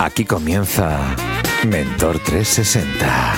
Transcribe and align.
Aquí 0.00 0.24
comienza 0.24 1.16
Mentor 1.66 2.20
360. 2.20 3.34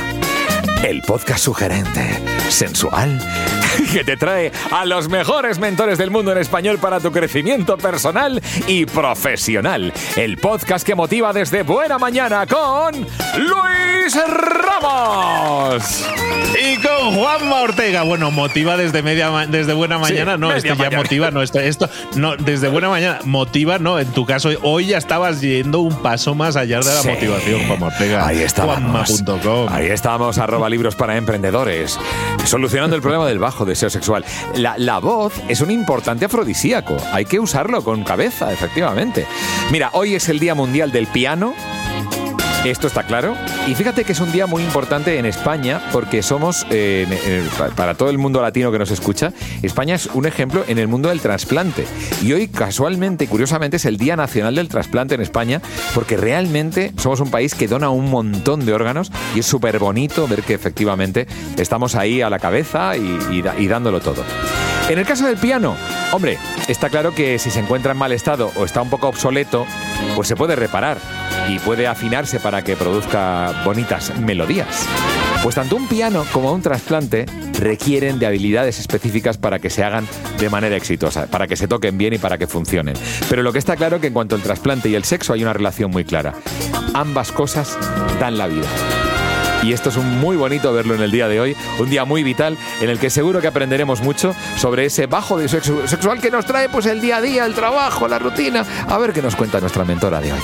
El 0.84 1.00
podcast 1.02 1.44
sugerente, 1.44 2.22
sensual, 2.50 3.18
que 3.92 4.04
te 4.04 4.16
trae 4.16 4.52
a 4.70 4.84
los 4.84 5.08
mejores 5.08 5.58
mentores 5.58 5.98
del 5.98 6.10
mundo 6.10 6.32
en 6.32 6.38
español 6.38 6.78
para 6.78 7.00
tu 7.00 7.12
crecimiento 7.12 7.76
personal 7.76 8.42
y 8.66 8.86
profesional. 8.86 9.92
El 10.16 10.38
podcast 10.38 10.86
que 10.86 10.94
motiva 10.94 11.32
desde 11.32 11.62
buena 11.62 11.98
mañana 11.98 12.46
con 12.46 12.94
Luis 12.94 14.18
Ramos. 14.26 16.06
Y 16.60 16.76
con 16.76 17.14
Juanma 17.14 17.60
Ortega. 17.62 18.02
Bueno, 18.02 18.30
motiva 18.30 18.76
desde 18.76 19.02
media 19.02 19.30
desde 19.48 19.72
buena 19.72 19.98
mañana, 19.98 20.36
no, 20.36 20.52
esto 20.52 20.74
ya 20.74 20.90
motiva, 20.90 21.30
no, 21.30 21.42
esto, 21.42 21.60
esto, 21.60 21.88
no, 22.16 22.36
desde 22.36 22.68
buena 22.68 22.88
mañana, 22.88 23.20
motiva, 23.24 23.78
no, 23.78 23.98
en 23.98 24.08
tu 24.08 24.26
caso, 24.26 24.50
hoy 24.62 24.86
ya 24.86 24.98
estabas 24.98 25.40
yendo 25.40 25.80
un 25.80 26.02
paso 26.02 26.34
más 26.34 26.56
allá 26.56 26.80
de 26.80 26.94
la 26.94 27.02
motivación, 27.02 27.66
Juanma 27.66 27.86
Ortega. 27.86 28.26
Ahí 28.26 28.40
estamos. 28.40 29.22
Ahí 29.70 29.86
estamos, 29.86 30.38
arroba 30.38 30.68
libros 30.68 30.96
para 30.96 31.16
emprendedores. 31.16 31.98
Solucionando 32.44 32.96
el 32.96 33.02
problema 33.02 33.26
del 33.26 33.38
bajo 33.38 33.59
deseo 33.64 33.90
sexual. 33.90 34.24
La, 34.54 34.76
la 34.78 34.98
voz 34.98 35.34
es 35.48 35.60
un 35.60 35.70
importante 35.70 36.24
afrodisíaco. 36.24 36.96
Hay 37.12 37.24
que 37.24 37.40
usarlo 37.40 37.82
con 37.82 38.04
cabeza, 38.04 38.52
efectivamente. 38.52 39.26
Mira, 39.70 39.90
hoy 39.92 40.14
es 40.14 40.28
el 40.28 40.38
Día 40.38 40.54
Mundial 40.54 40.92
del 40.92 41.06
Piano. 41.06 41.54
Esto 42.64 42.86
está 42.86 43.04
claro. 43.04 43.36
Y 43.66 43.74
fíjate 43.74 44.04
que 44.04 44.12
es 44.12 44.20
un 44.20 44.32
día 44.32 44.46
muy 44.46 44.62
importante 44.62 45.18
en 45.18 45.24
España 45.24 45.80
porque 45.92 46.22
somos, 46.22 46.66
eh, 46.70 47.06
para 47.74 47.94
todo 47.94 48.10
el 48.10 48.18
mundo 48.18 48.42
latino 48.42 48.70
que 48.70 48.78
nos 48.78 48.90
escucha, 48.90 49.32
España 49.62 49.94
es 49.94 50.06
un 50.12 50.26
ejemplo 50.26 50.64
en 50.68 50.78
el 50.78 50.86
mundo 50.86 51.08
del 51.08 51.20
trasplante. 51.20 51.86
Y 52.22 52.32
hoy, 52.34 52.48
casualmente 52.48 53.26
curiosamente, 53.28 53.78
es 53.78 53.86
el 53.86 53.96
Día 53.96 54.14
Nacional 54.14 54.54
del 54.54 54.68
Trasplante 54.68 55.14
en 55.14 55.22
España 55.22 55.62
porque 55.94 56.18
realmente 56.18 56.92
somos 56.98 57.20
un 57.20 57.30
país 57.30 57.54
que 57.54 57.66
dona 57.66 57.88
un 57.88 58.10
montón 58.10 58.66
de 58.66 58.74
órganos 58.74 59.10
y 59.34 59.40
es 59.40 59.46
súper 59.46 59.78
bonito 59.78 60.28
ver 60.28 60.42
que 60.42 60.52
efectivamente 60.54 61.26
estamos 61.56 61.94
ahí 61.94 62.20
a 62.20 62.28
la 62.28 62.38
cabeza 62.38 62.94
y 62.96 63.68
dándolo 63.68 64.00
todo. 64.00 64.22
En 64.90 64.98
el 64.98 65.06
caso 65.06 65.24
del 65.24 65.36
piano, 65.36 65.76
hombre, 66.10 66.36
está 66.66 66.90
claro 66.90 67.14
que 67.14 67.38
si 67.38 67.52
se 67.52 67.60
encuentra 67.60 67.92
en 67.92 67.98
mal 67.98 68.10
estado 68.10 68.50
o 68.56 68.64
está 68.64 68.82
un 68.82 68.90
poco 68.90 69.06
obsoleto, 69.06 69.64
pues 70.16 70.26
se 70.26 70.34
puede 70.34 70.56
reparar 70.56 70.98
y 71.48 71.60
puede 71.60 71.86
afinarse 71.86 72.40
para 72.40 72.64
que 72.64 72.74
produzca 72.74 73.62
bonitas 73.64 74.18
melodías. 74.18 74.88
Pues 75.44 75.54
tanto 75.54 75.76
un 75.76 75.86
piano 75.86 76.26
como 76.32 76.52
un 76.52 76.60
trasplante 76.60 77.26
requieren 77.60 78.18
de 78.18 78.26
habilidades 78.26 78.80
específicas 78.80 79.38
para 79.38 79.60
que 79.60 79.70
se 79.70 79.84
hagan 79.84 80.08
de 80.40 80.50
manera 80.50 80.74
exitosa, 80.74 81.28
para 81.28 81.46
que 81.46 81.54
se 81.54 81.68
toquen 81.68 81.96
bien 81.96 82.14
y 82.14 82.18
para 82.18 82.36
que 82.36 82.48
funcionen. 82.48 82.96
Pero 83.28 83.44
lo 83.44 83.52
que 83.52 83.60
está 83.60 83.76
claro 83.76 83.96
es 83.96 84.00
que 84.00 84.08
en 84.08 84.12
cuanto 84.12 84.34
al 84.34 84.42
trasplante 84.42 84.88
y 84.88 84.96
el 84.96 85.04
sexo 85.04 85.34
hay 85.34 85.44
una 85.44 85.52
relación 85.52 85.92
muy 85.92 86.04
clara. 86.04 86.34
Ambas 86.94 87.30
cosas 87.30 87.78
dan 88.18 88.36
la 88.36 88.48
vida. 88.48 88.66
Y 89.62 89.72
esto 89.72 89.90
es 89.90 89.96
muy 89.96 90.36
bonito 90.36 90.72
verlo 90.72 90.94
en 90.94 91.02
el 91.02 91.10
día 91.10 91.28
de 91.28 91.40
hoy, 91.40 91.56
un 91.78 91.90
día 91.90 92.04
muy 92.04 92.22
vital 92.22 92.56
en 92.80 92.88
el 92.88 92.98
que 92.98 93.10
seguro 93.10 93.40
que 93.40 93.48
aprenderemos 93.48 94.00
mucho 94.00 94.34
sobre 94.56 94.86
ese 94.86 95.06
bajo 95.06 95.38
de 95.38 95.48
sexo 95.48 95.86
sexual 95.86 96.20
que 96.20 96.30
nos 96.30 96.46
trae 96.46 96.68
pues 96.68 96.86
el 96.86 97.00
día 97.00 97.18
a 97.18 97.20
día, 97.20 97.44
el 97.44 97.54
trabajo, 97.54 98.08
la 98.08 98.18
rutina. 98.18 98.64
A 98.88 98.98
ver 98.98 99.12
qué 99.12 99.22
nos 99.22 99.36
cuenta 99.36 99.60
nuestra 99.60 99.84
mentora 99.84 100.20
de 100.20 100.32
hoy. 100.32 100.40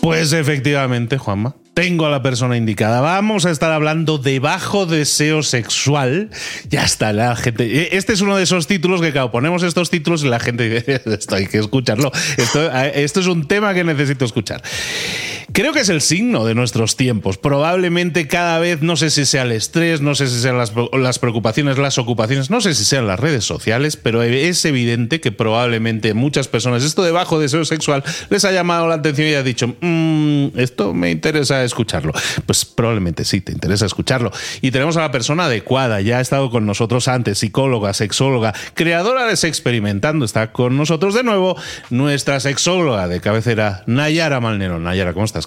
Pues 0.00 0.34
efectivamente, 0.34 1.16
Juanma. 1.16 1.54
Tengo 1.74 2.06
a 2.06 2.10
la 2.10 2.22
persona 2.22 2.56
indicada. 2.56 3.00
Vamos 3.00 3.46
a 3.46 3.50
estar 3.50 3.72
hablando 3.72 4.18
de 4.18 4.38
bajo 4.38 4.86
deseo 4.86 5.42
sexual. 5.42 6.30
Ya 6.70 6.84
está, 6.84 7.12
la 7.12 7.34
gente. 7.34 7.64
E, 7.64 7.96
este 7.96 8.12
es 8.12 8.20
uno 8.20 8.36
de 8.36 8.44
esos 8.44 8.68
títulos 8.68 9.00
que, 9.00 9.10
claro, 9.10 9.32
ponemos 9.32 9.64
estos 9.64 9.90
títulos 9.90 10.22
y 10.22 10.28
la 10.28 10.38
gente 10.38 10.68
dice: 10.70 11.02
Esto 11.04 11.34
hay 11.34 11.48
que 11.48 11.58
escucharlo. 11.58 12.12
Esto, 12.36 12.70
es 12.70 13.26
un 13.26 13.48
tema 13.48 13.74
que 13.74 13.82
necesito 13.82 14.24
escuchar. 14.24 14.62
Creo 15.52 15.72
que 15.72 15.80
es 15.80 15.88
el 15.88 16.00
signo 16.00 16.44
de 16.44 16.54
nuestros 16.54 16.96
tiempos. 16.96 17.38
Probablemente 17.38 18.28
cada 18.28 18.60
vez, 18.60 18.82
no 18.82 18.96
sé 18.96 19.10
si 19.10 19.26
sea 19.26 19.42
el 19.42 19.52
estrés, 19.52 20.00
no 20.00 20.14
sé 20.14 20.28
si 20.28 20.40
sean 20.40 20.56
las, 20.56 21.18
preocupaciones, 21.18 21.78
las 21.78 21.98
ocupaciones, 21.98 22.50
no 22.50 22.60
sé 22.60 22.74
si 22.74 22.84
sean 22.84 23.06
las 23.06 23.18
redes 23.18 23.44
sociales, 23.44 23.96
pero 23.96 24.22
es 24.22 24.64
evidente 24.64 25.20
que 25.20 25.32
probablemente 25.32 26.14
muchas 26.14 26.48
personas 26.48 26.82
esto 26.82 27.02
de 27.02 27.12
bajo 27.12 27.38
deseo 27.38 27.64
sexual 27.64 28.02
les 28.30 28.44
ha 28.44 28.52
llamado 28.52 28.88
la 28.88 28.94
atención 28.94 29.28
y 29.28 29.34
ha 29.34 29.42
dicho, 29.42 29.74
mmm, 29.80 30.58
esto 30.58 30.94
me 30.94 31.10
interesa 31.10 31.63
escucharlo. 31.64 32.12
Pues 32.46 32.64
probablemente 32.64 33.24
sí, 33.24 33.40
te 33.40 33.52
interesa 33.52 33.86
escucharlo. 33.86 34.32
Y 34.60 34.70
tenemos 34.70 34.96
a 34.96 35.00
la 35.00 35.12
persona 35.12 35.44
adecuada, 35.44 36.00
ya 36.00 36.18
ha 36.18 36.20
estado 36.20 36.50
con 36.50 36.66
nosotros 36.66 37.08
antes, 37.08 37.38
psicóloga, 37.38 37.92
sexóloga, 37.92 38.54
creadora 38.74 39.26
de 39.26 39.34
Experimentando, 39.44 40.24
está 40.24 40.52
con 40.52 40.76
nosotros 40.76 41.14
de 41.14 41.22
nuevo 41.22 41.56
nuestra 41.90 42.40
sexóloga 42.40 43.08
de 43.08 43.20
cabecera, 43.20 43.82
Nayara 43.86 44.40
Malnero. 44.40 44.78
Nayara, 44.78 45.12
¿cómo 45.12 45.24
estás? 45.24 45.46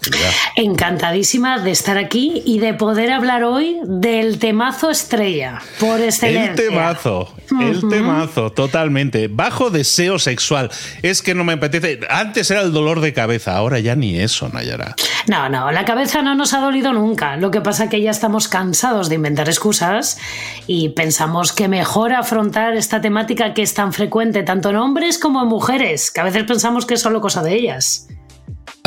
Encantadísima 0.56 1.60
de 1.60 1.72
estar 1.72 1.98
aquí 1.98 2.44
y 2.46 2.60
de 2.60 2.74
poder 2.74 3.12
hablar 3.12 3.44
hoy 3.44 3.78
del 3.86 4.40
temazo 4.40 4.90
estrella, 4.90 5.62
por 5.80 6.00
excelencia. 6.02 6.52
El 6.52 6.56
temazo, 6.56 7.34
el 7.60 7.88
temazo, 7.90 8.52
totalmente. 8.52 9.28
Bajo 9.28 9.70
deseo 9.70 10.20
sexual. 10.20 10.70
Es 11.02 11.22
que 11.22 11.34
no 11.34 11.44
me 11.44 11.54
apetece. 11.54 12.00
Antes 12.10 12.52
era 12.52 12.62
el 12.62 12.72
dolor 12.72 13.02
de 13.02 13.14
cabeza, 13.14 13.56
ahora 13.56 13.80
ya 13.80 13.96
ni 13.96 14.20
eso, 14.20 14.50
Nayara. 14.50 14.96
No, 15.28 15.50
no, 15.50 15.72
la 15.72 15.86
cabeza 15.86 16.07
no 16.16 16.36
nos 16.36 16.54
ha 16.54 16.60
dolido 16.60 16.94
nunca. 16.94 17.36
Lo 17.38 17.52
que 17.52 17.62
pasa 17.62 17.86
es 17.86 17.90
que 17.90 18.02
ya 18.02 18.12
estamos 18.12 18.48
cansados 18.48 19.10
de 19.10 19.16
inventar 19.16 19.48
excusas 19.50 20.18
y 20.66 20.90
pensamos 20.90 21.52
que 21.52 21.68
mejor 21.68 22.14
afrontar 22.14 22.76
esta 22.76 23.02
temática 23.02 23.54
que 23.54 23.62
es 23.62 23.74
tan 23.74 23.94
frecuente 23.94 24.44
tanto 24.44 24.70
en 24.70 24.78
hombres 24.78 25.20
como 25.20 25.42
en 25.42 25.48
mujeres, 25.48 26.10
que 26.10 26.22
a 26.22 26.24
veces 26.24 26.44
pensamos 26.44 26.86
que 26.86 26.96
es 26.96 27.02
solo 27.02 27.22
cosa 27.22 27.44
de 27.44 27.56
ellas. 27.56 28.08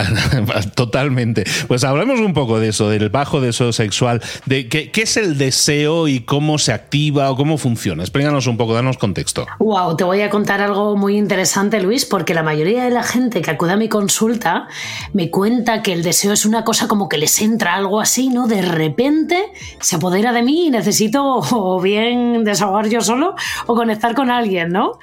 Totalmente. 0.74 1.44
Pues 1.68 1.84
hablemos 1.84 2.20
un 2.20 2.34
poco 2.34 2.60
de 2.60 2.68
eso, 2.68 2.88
del 2.88 3.08
bajo 3.08 3.40
deseo 3.40 3.72
sexual, 3.72 4.22
de 4.46 4.68
qué, 4.68 4.90
es 4.94 5.16
el 5.16 5.38
deseo 5.38 6.08
y 6.08 6.20
cómo 6.20 6.58
se 6.58 6.72
activa 6.72 7.30
o 7.30 7.36
cómo 7.36 7.58
funciona. 7.58 8.02
Explícanos 8.02 8.46
un 8.46 8.56
poco, 8.56 8.74
danos 8.74 8.98
contexto. 8.98 9.46
Wow, 9.58 9.96
te 9.96 10.04
voy 10.04 10.20
a 10.22 10.30
contar 10.30 10.60
algo 10.60 10.96
muy 10.96 11.16
interesante, 11.16 11.80
Luis, 11.80 12.04
porque 12.04 12.34
la 12.34 12.42
mayoría 12.42 12.84
de 12.84 12.90
la 12.90 13.02
gente 13.02 13.40
que 13.42 13.50
acude 13.50 13.72
a 13.72 13.76
mi 13.76 13.88
consulta 13.88 14.68
me 15.12 15.30
cuenta 15.30 15.82
que 15.82 15.92
el 15.92 16.02
deseo 16.02 16.32
es 16.32 16.44
una 16.44 16.64
cosa 16.64 16.88
como 16.88 17.08
que 17.08 17.18
les 17.18 17.40
entra 17.40 17.74
algo 17.74 18.00
así, 18.00 18.28
¿no? 18.28 18.46
De 18.46 18.62
repente 18.62 19.52
se 19.80 19.96
apodera 19.96 20.32
de 20.32 20.42
mí 20.42 20.66
y 20.66 20.70
necesito 20.70 21.24
o 21.50 21.80
bien 21.80 22.44
desahogar 22.44 22.88
yo 22.88 23.00
solo 23.00 23.34
o 23.66 23.74
conectar 23.74 24.14
con 24.14 24.30
alguien, 24.30 24.70
¿no? 24.70 24.98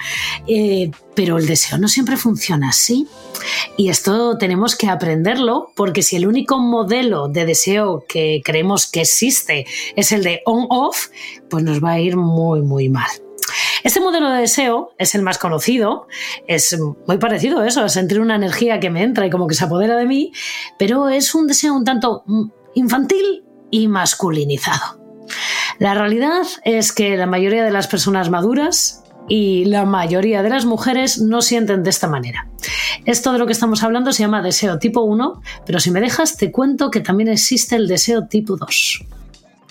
Eh, 0.48 0.92
pero 1.16 1.38
el 1.40 1.48
deseo 1.48 1.80
no 1.80 1.88
siempre 1.88 2.16
funciona 2.16 2.70
así. 2.70 3.08
Y 3.76 3.90
esto 3.90 4.38
tenemos 4.38 4.76
que 4.76 4.87
aprenderlo 4.90 5.72
porque 5.76 6.02
si 6.02 6.16
el 6.16 6.28
único 6.28 6.60
modelo 6.60 7.28
de 7.28 7.46
deseo 7.46 8.04
que 8.08 8.42
creemos 8.44 8.88
que 8.88 9.02
existe 9.02 9.66
es 9.96 10.12
el 10.12 10.24
de 10.24 10.42
on-off, 10.46 11.08
pues 11.50 11.64
nos 11.64 11.84
va 11.84 11.92
a 11.92 12.00
ir 12.00 12.18
muy, 12.18 12.62
muy 12.62 12.90
mal. 12.90 13.10
Este 13.84 14.02
modelo 14.02 14.30
de 14.30 14.42
deseo 14.42 14.92
es 14.98 15.16
el 15.16 15.22
más 15.22 15.38
conocido, 15.38 16.08
es 16.48 16.78
muy 17.08 17.18
parecido 17.18 17.60
a 17.60 17.68
eso, 17.68 17.82
a 17.82 17.90
sentir 17.90 18.20
una 18.20 18.36
energía 18.36 18.80
que 18.80 18.90
me 18.90 19.04
entra 19.04 19.26
y 19.26 19.30
como 19.30 19.48
que 19.48 19.56
se 19.56 19.66
apodera 19.66 19.96
de 19.98 20.06
mí, 20.06 20.34
pero 20.78 21.10
es 21.10 21.34
un 21.36 21.48
deseo 21.48 21.74
un 21.74 21.86
tanto 21.86 22.24
infantil 22.74 23.46
y 23.72 23.88
masculinizado. 23.88 25.00
La 25.80 25.94
realidad 25.94 26.44
es 26.64 26.92
que 26.92 27.18
la 27.18 27.28
mayoría 27.28 27.64
de 27.64 27.72
las 27.72 27.88
personas 27.88 28.30
maduras 28.30 29.04
y 29.28 29.66
la 29.66 29.86
mayoría 29.86 30.44
de 30.44 30.50
las 30.50 30.66
mujeres 30.66 31.20
no 31.20 31.42
sienten 31.42 31.84
de 31.84 31.90
esta 31.90 32.08
manera. 32.08 32.48
Esto 33.06 33.34
de 33.34 33.40
lo 33.40 33.46
que 33.46 33.54
estamos 33.54 33.84
hablando 33.84 34.12
se 34.12 34.24
llama 34.24 34.42
deseo 34.42 34.80
tipo 34.80 35.02
1, 35.02 35.42
pero 35.66 35.80
si 35.80 35.92
me 35.92 36.02
dejas 36.02 36.38
te 36.38 36.52
cuento 36.52 36.92
que 36.92 37.02
también 37.02 37.30
existe 37.30 37.76
el 37.76 37.88
deseo 37.88 38.28
tipo 38.28 38.58
2. 38.58 39.06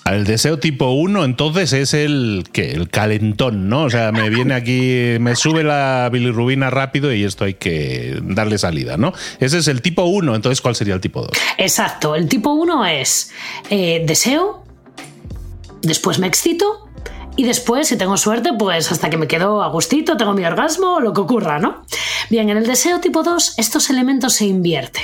El 0.05 0.23
deseo 0.23 0.57
tipo 0.57 0.91
1 0.91 1.25
entonces 1.25 1.73
es 1.73 1.93
el 1.93 2.45
que 2.53 2.71
el 2.71 2.89
calentón, 2.89 3.67
¿no? 3.67 3.83
O 3.83 3.89
sea, 3.89 4.11
me 4.11 4.29
viene 4.29 4.53
aquí, 4.53 5.17
me 5.19 5.35
sube 5.35 5.63
la 5.63 6.09
bilirrubina 6.11 6.69
rápido 6.69 7.13
y 7.13 7.23
esto 7.23 7.43
hay 7.43 7.55
que 7.55 8.17
darle 8.23 8.57
salida, 8.57 8.95
¿no? 8.95 9.11
Ese 9.39 9.57
es 9.57 9.67
el 9.67 9.81
tipo 9.81 10.03
1, 10.05 10.35
entonces 10.35 10.61
¿cuál 10.61 10.75
sería 10.75 10.93
el 10.93 11.01
tipo 11.01 11.21
2? 11.21 11.31
Exacto, 11.57 12.15
el 12.15 12.29
tipo 12.29 12.53
1 12.53 12.85
es 12.85 13.31
eh, 13.69 14.03
deseo, 14.05 14.63
después 15.81 16.19
me 16.19 16.27
excito 16.27 16.86
y 17.37 17.43
después, 17.43 17.87
si 17.87 17.97
tengo 17.97 18.17
suerte, 18.17 18.51
pues 18.57 18.91
hasta 18.91 19.09
que 19.09 19.17
me 19.17 19.27
quedo 19.27 19.61
a 19.63 19.69
gustito, 19.69 20.17
tengo 20.17 20.33
mi 20.33 20.43
orgasmo 20.43 20.95
o 20.95 20.99
lo 20.99 21.13
que 21.13 21.21
ocurra, 21.21 21.59
¿no? 21.59 21.83
Bien, 22.29 22.49
en 22.49 22.57
el 22.57 22.67
deseo 22.67 22.99
tipo 22.99 23.23
2 23.23 23.53
estos 23.57 23.89
elementos 23.89 24.33
se 24.33 24.45
invierten. 24.45 25.03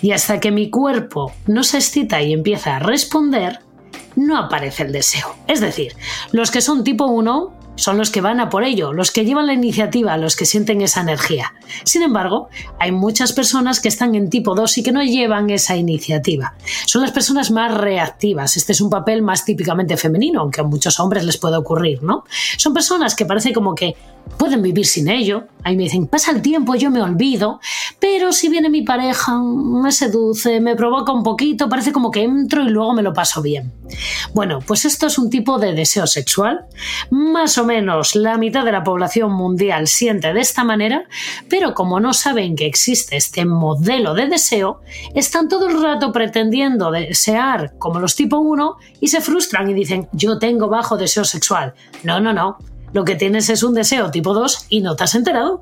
Y 0.00 0.12
hasta 0.12 0.38
que 0.38 0.52
mi 0.52 0.70
cuerpo 0.70 1.32
no 1.46 1.64
se 1.64 1.78
excita 1.78 2.22
y 2.22 2.32
empieza 2.32 2.76
a 2.76 2.78
responder, 2.78 3.60
no 4.14 4.38
aparece 4.38 4.84
el 4.84 4.92
deseo. 4.92 5.34
Es 5.48 5.60
decir, 5.60 5.94
los 6.32 6.50
que 6.50 6.60
son 6.60 6.84
tipo 6.84 7.06
1 7.06 7.55
son 7.76 7.98
los 7.98 8.10
que 8.10 8.20
van 8.20 8.40
a 8.40 8.50
por 8.50 8.64
ello, 8.64 8.92
los 8.92 9.10
que 9.10 9.24
llevan 9.24 9.46
la 9.46 9.52
iniciativa, 9.52 10.16
los 10.16 10.36
que 10.36 10.46
sienten 10.46 10.80
esa 10.80 11.00
energía. 11.00 11.54
Sin 11.84 12.02
embargo, 12.02 12.48
hay 12.78 12.92
muchas 12.92 13.32
personas 13.32 13.80
que 13.80 13.88
están 13.88 14.14
en 14.14 14.30
tipo 14.30 14.54
2 14.54 14.78
y 14.78 14.82
que 14.82 14.92
no 14.92 15.02
llevan 15.02 15.50
esa 15.50 15.76
iniciativa. 15.76 16.54
Son 16.86 17.02
las 17.02 17.12
personas 17.12 17.50
más 17.50 17.72
reactivas. 17.72 18.56
Este 18.56 18.72
es 18.72 18.80
un 18.80 18.90
papel 18.90 19.22
más 19.22 19.44
típicamente 19.44 19.96
femenino, 19.96 20.40
aunque 20.40 20.60
a 20.60 20.64
muchos 20.64 20.98
hombres 21.00 21.24
les 21.24 21.38
puede 21.38 21.56
ocurrir, 21.56 22.02
¿no? 22.02 22.24
Son 22.56 22.74
personas 22.74 23.14
que 23.14 23.26
parece 23.26 23.52
como 23.52 23.74
que 23.74 23.94
pueden 24.38 24.62
vivir 24.62 24.86
sin 24.86 25.08
ello. 25.08 25.48
Ahí 25.64 25.76
me 25.76 25.84
dicen, 25.84 26.06
pasa 26.06 26.30
el 26.30 26.42
tiempo, 26.42 26.76
yo 26.76 26.90
me 26.90 27.02
olvido, 27.02 27.58
pero 27.98 28.32
si 28.32 28.48
viene 28.48 28.70
mi 28.70 28.82
pareja, 28.82 29.36
me 29.36 29.90
seduce, 29.90 30.60
me 30.60 30.76
provoca 30.76 31.12
un 31.12 31.24
poquito, 31.24 31.68
parece 31.68 31.92
como 31.92 32.10
que 32.10 32.22
entro 32.22 32.62
y 32.62 32.68
luego 32.68 32.92
me 32.92 33.02
lo 33.02 33.12
paso 33.12 33.42
bien. 33.42 33.72
Bueno, 34.32 34.60
pues 34.64 34.84
esto 34.84 35.08
es 35.08 35.18
un 35.18 35.28
tipo 35.28 35.58
de 35.58 35.72
deseo 35.72 36.06
sexual. 36.06 36.66
Más 37.10 37.58
o 37.58 37.64
menos 37.64 38.14
la 38.14 38.38
mitad 38.38 38.64
de 38.64 38.72
la 38.72 38.84
población 38.84 39.32
mundial 39.32 39.88
siente 39.88 40.32
de 40.32 40.40
esta 40.40 40.62
manera, 40.62 41.04
pero 41.48 41.74
como 41.74 41.98
no 41.98 42.12
saben 42.12 42.54
que 42.54 42.66
existe 42.66 43.16
este 43.16 43.44
modelo 43.44 44.14
de 44.14 44.28
deseo, 44.28 44.80
están 45.14 45.48
todo 45.48 45.68
el 45.68 45.82
rato 45.82 46.12
pretendiendo 46.12 46.90
desear 46.90 47.76
como 47.78 47.98
los 47.98 48.14
tipo 48.14 48.38
1 48.38 48.76
y 49.00 49.08
se 49.08 49.20
frustran 49.20 49.68
y 49.68 49.74
dicen, 49.74 50.08
yo 50.12 50.38
tengo 50.38 50.68
bajo 50.68 50.96
deseo 50.96 51.24
sexual. 51.24 51.74
No, 52.04 52.20
no, 52.20 52.32
no 52.32 52.58
lo 52.96 53.04
que 53.04 53.14
tienes 53.14 53.50
es 53.50 53.62
un 53.62 53.74
deseo 53.74 54.10
tipo 54.10 54.32
2 54.32 54.68
y 54.70 54.80
no 54.80 54.96
te 54.96 55.04
has 55.04 55.14
enterado. 55.14 55.60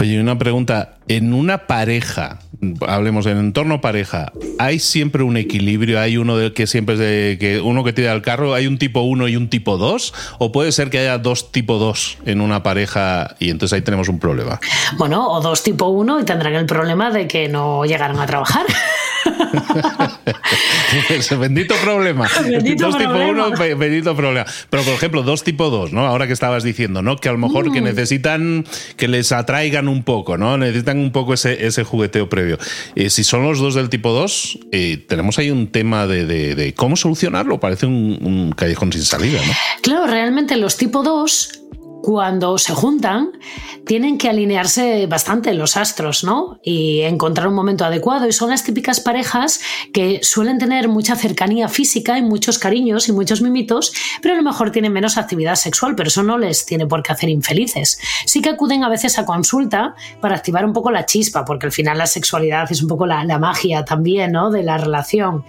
Oye, 0.00 0.20
una 0.20 0.36
pregunta. 0.36 0.96
En 1.06 1.32
una 1.32 1.68
pareja, 1.68 2.40
hablemos 2.84 3.26
en 3.26 3.38
entorno 3.38 3.80
pareja, 3.80 4.32
¿hay 4.58 4.80
siempre 4.80 5.22
un 5.22 5.36
equilibrio? 5.36 6.00
¿Hay 6.00 6.16
uno 6.16 6.36
de 6.36 6.52
que 6.52 6.66
siempre 6.66 6.96
es 6.96 6.98
de 6.98 7.36
que 7.38 7.60
uno 7.60 7.84
que 7.84 7.92
tira 7.92 8.12
el 8.12 8.22
carro? 8.22 8.54
¿Hay 8.54 8.66
un 8.66 8.76
tipo 8.76 9.02
1 9.02 9.28
y 9.28 9.36
un 9.36 9.48
tipo 9.50 9.78
2? 9.78 10.14
¿O 10.40 10.50
puede 10.50 10.72
ser 10.72 10.90
que 10.90 10.98
haya 10.98 11.18
dos 11.18 11.52
tipo 11.52 11.78
2 11.78 12.18
en 12.26 12.40
una 12.40 12.64
pareja 12.64 13.36
y 13.38 13.50
entonces 13.50 13.76
ahí 13.76 13.82
tenemos 13.82 14.08
un 14.08 14.18
problema? 14.18 14.58
Bueno, 14.98 15.28
o 15.28 15.40
dos 15.40 15.62
tipo 15.62 15.86
1 15.90 16.20
y 16.20 16.24
tendrán 16.24 16.54
el 16.54 16.66
problema 16.66 17.12
de 17.12 17.28
que 17.28 17.48
no 17.48 17.84
llegaron 17.84 18.18
a 18.18 18.26
trabajar. 18.26 18.66
Bendito 21.38 21.74
problema. 21.76 22.28
Bendito 22.44 22.86
dos 22.86 22.96
problema. 22.96 23.14
tipo 23.14 23.30
uno, 23.30 23.76
bendito 23.76 24.16
problema. 24.16 24.46
Pero, 24.68 24.82
por 24.82 24.94
ejemplo, 24.94 25.22
dos 25.22 25.42
tipo 25.42 25.70
dos, 25.70 25.92
¿no? 25.92 26.06
Ahora 26.06 26.26
que 26.26 26.32
estabas 26.32 26.62
diciendo, 26.62 27.02
¿no? 27.02 27.16
Que 27.16 27.28
a 27.28 27.32
lo 27.32 27.38
mejor 27.38 27.72
que 27.72 27.80
mm. 27.80 27.84
necesitan 27.84 28.64
que 28.96 29.08
les 29.08 29.32
atraigan 29.32 29.88
un 29.88 30.02
poco, 30.02 30.36
¿no? 30.36 30.58
Necesitan 30.58 30.98
un 30.98 31.12
poco 31.12 31.34
ese, 31.34 31.66
ese 31.66 31.84
jugueteo 31.84 32.28
previo. 32.28 32.58
Eh, 32.94 33.10
si 33.10 33.24
son 33.24 33.42
los 33.42 33.58
dos 33.58 33.74
del 33.74 33.88
tipo 33.88 34.12
2, 34.12 34.58
eh, 34.72 35.04
tenemos 35.08 35.38
ahí 35.38 35.50
un 35.50 35.68
tema 35.68 36.06
de, 36.06 36.74
cómo 36.76 36.96
solucionarlo. 36.96 37.60
Parece 37.60 37.86
un, 37.86 38.18
un, 38.20 38.52
callejón 38.52 38.92
sin 38.92 39.02
salida, 39.02 39.40
¿no? 39.46 39.52
Claro, 39.82 40.06
realmente 40.06 40.56
los 40.56 40.76
tipo 40.76 41.02
2 41.02 41.60
cuando 42.02 42.58
se 42.58 42.74
juntan, 42.74 43.32
tienen 43.86 44.18
que 44.18 44.28
alinearse 44.28 45.06
bastante 45.06 45.54
los 45.54 45.76
astros, 45.76 46.24
¿no? 46.24 46.58
Y 46.62 47.00
encontrar 47.02 47.48
un 47.48 47.54
momento 47.54 47.84
adecuado. 47.84 48.26
Y 48.26 48.32
son 48.32 48.50
las 48.50 48.64
típicas 48.64 49.00
parejas 49.00 49.60
que 49.92 50.20
suelen 50.22 50.58
tener 50.58 50.88
mucha 50.88 51.16
cercanía 51.16 51.68
física 51.68 52.18
y 52.18 52.22
muchos 52.22 52.58
cariños 52.58 53.08
y 53.08 53.12
muchos 53.12 53.42
mimitos, 53.42 53.92
pero 54.22 54.34
a 54.34 54.36
lo 54.36 54.42
mejor 54.42 54.70
tienen 54.70 54.92
menos 54.92 55.16
actividad 55.16 55.56
sexual, 55.56 55.94
pero 55.94 56.08
eso 56.08 56.22
no 56.22 56.38
les 56.38 56.66
tiene 56.66 56.86
por 56.86 57.02
qué 57.02 57.12
hacer 57.12 57.28
infelices. 57.28 58.00
Sí 58.26 58.40
que 58.40 58.50
acuden 58.50 58.84
a 58.84 58.88
veces 58.88 59.18
a 59.18 59.24
consulta 59.24 59.94
para 60.20 60.36
activar 60.36 60.64
un 60.64 60.72
poco 60.72 60.90
la 60.90 61.06
chispa, 61.06 61.44
porque 61.44 61.66
al 61.66 61.72
final 61.72 61.98
la 61.98 62.06
sexualidad 62.06 62.70
es 62.70 62.82
un 62.82 62.88
poco 62.88 63.06
la, 63.06 63.24
magia 63.40 63.84
también, 63.84 64.32
¿no? 64.32 64.50
De 64.50 64.62
la 64.62 64.76
relación 64.76 65.44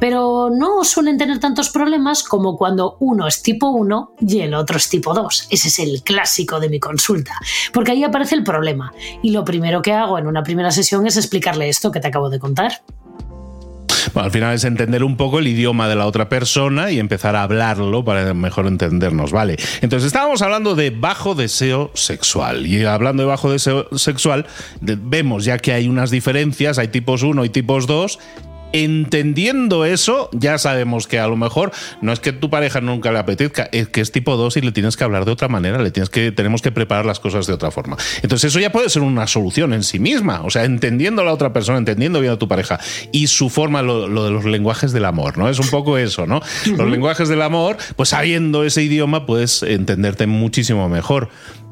pero 0.00 0.50
no 0.50 0.84
suelen 0.84 1.18
tener 1.18 1.40
tantos 1.40 1.70
problemas 1.70 2.22
como 2.22 2.56
cuando 2.56 2.96
uno 3.00 3.26
es 3.26 3.42
tipo 3.42 3.68
1 3.68 4.14
y 4.20 4.40
el 4.40 4.54
otro 4.54 4.76
es 4.76 4.88
tipo 4.88 5.14
2. 5.14 5.48
Ese 5.50 5.68
es 5.68 5.78
el 5.78 6.02
clásico 6.02 6.60
de 6.60 6.68
mi 6.68 6.80
consulta, 6.80 7.32
porque 7.72 7.92
ahí 7.92 8.04
aparece 8.04 8.34
el 8.34 8.44
problema. 8.44 8.92
Y 9.22 9.30
lo 9.30 9.44
primero 9.44 9.82
que 9.82 9.92
hago 9.92 10.18
en 10.18 10.26
una 10.26 10.42
primera 10.42 10.70
sesión 10.70 11.06
es 11.06 11.16
explicarle 11.16 11.68
esto 11.68 11.90
que 11.90 12.00
te 12.00 12.08
acabo 12.08 12.30
de 12.30 12.38
contar. 12.38 12.82
Bueno, 14.14 14.26
al 14.26 14.30
final 14.32 14.54
es 14.54 14.64
entender 14.64 15.04
un 15.04 15.16
poco 15.16 15.38
el 15.38 15.48
idioma 15.48 15.88
de 15.88 15.96
la 15.96 16.06
otra 16.06 16.28
persona 16.28 16.90
y 16.90 16.98
empezar 16.98 17.36
a 17.36 17.42
hablarlo 17.42 18.04
para 18.04 18.32
mejor 18.32 18.66
entendernos, 18.66 19.32
¿vale? 19.32 19.56
Entonces 19.80 20.06
estábamos 20.06 20.40
hablando 20.40 20.74
de 20.74 20.90
bajo 20.90 21.34
deseo 21.34 21.90
sexual 21.94 22.66
y 22.66 22.84
hablando 22.84 23.22
de 23.22 23.28
bajo 23.28 23.50
deseo 23.50 23.88
sexual 23.96 24.46
vemos 24.80 25.44
ya 25.44 25.58
que 25.58 25.72
hay 25.72 25.88
unas 25.88 26.10
diferencias, 26.10 26.78
hay 26.78 26.88
tipos 26.88 27.22
1 27.22 27.44
y 27.44 27.48
tipos 27.50 27.86
2 27.86 28.18
entendiendo 28.72 29.84
eso, 29.84 30.28
ya 30.32 30.58
sabemos 30.58 31.06
que 31.06 31.18
a 31.18 31.26
lo 31.26 31.36
mejor 31.36 31.72
no 32.00 32.12
es 32.12 32.20
que 32.20 32.32
tu 32.32 32.50
pareja 32.50 32.80
nunca 32.80 33.12
le 33.12 33.18
apetezca, 33.18 33.68
es 33.72 33.88
que 33.88 34.00
es 34.00 34.12
tipo 34.12 34.36
2 34.36 34.56
y 34.56 34.60
le 34.60 34.72
tienes 34.72 34.96
que 34.96 35.04
hablar 35.04 35.24
de 35.24 35.32
otra 35.32 35.48
manera, 35.48 35.78
le 35.82 35.90
tienes 35.90 36.10
que, 36.10 36.32
tenemos 36.32 36.62
que 36.62 36.72
preparar 36.72 37.06
las 37.06 37.20
cosas 37.20 37.46
de 37.46 37.52
otra 37.52 37.70
forma. 37.70 37.96
Entonces 38.22 38.50
eso 38.50 38.60
ya 38.60 38.70
puede 38.70 38.88
ser 38.88 39.02
una 39.02 39.26
solución 39.26 39.72
en 39.72 39.82
sí 39.82 39.98
misma, 39.98 40.42
o 40.42 40.50
sea, 40.50 40.64
entendiendo 40.64 41.22
a 41.22 41.24
la 41.24 41.32
otra 41.32 41.52
persona, 41.52 41.78
entendiendo 41.78 42.20
bien 42.20 42.32
a 42.32 42.38
tu 42.38 42.48
pareja 42.48 42.78
y 43.12 43.28
su 43.28 43.50
forma, 43.50 43.82
lo, 43.82 44.24
de 44.24 44.30
los 44.30 44.44
lenguajes 44.44 44.92
del 44.92 45.04
amor, 45.04 45.38
¿no? 45.38 45.48
Es 45.48 45.58
un 45.58 45.68
poco 45.68 45.98
eso, 45.98 46.26
¿no? 46.26 46.40
Los 46.66 46.88
lenguajes 46.90 47.28
del 47.28 47.42
amor, 47.42 47.76
pues 47.96 48.10
sabiendo 48.10 48.64
ese 48.64 48.82
idioma 48.82 49.26
puedes 49.26 49.62
entenderte 49.62 50.26
muchísimo 50.26 50.88
mejor. 50.88 51.28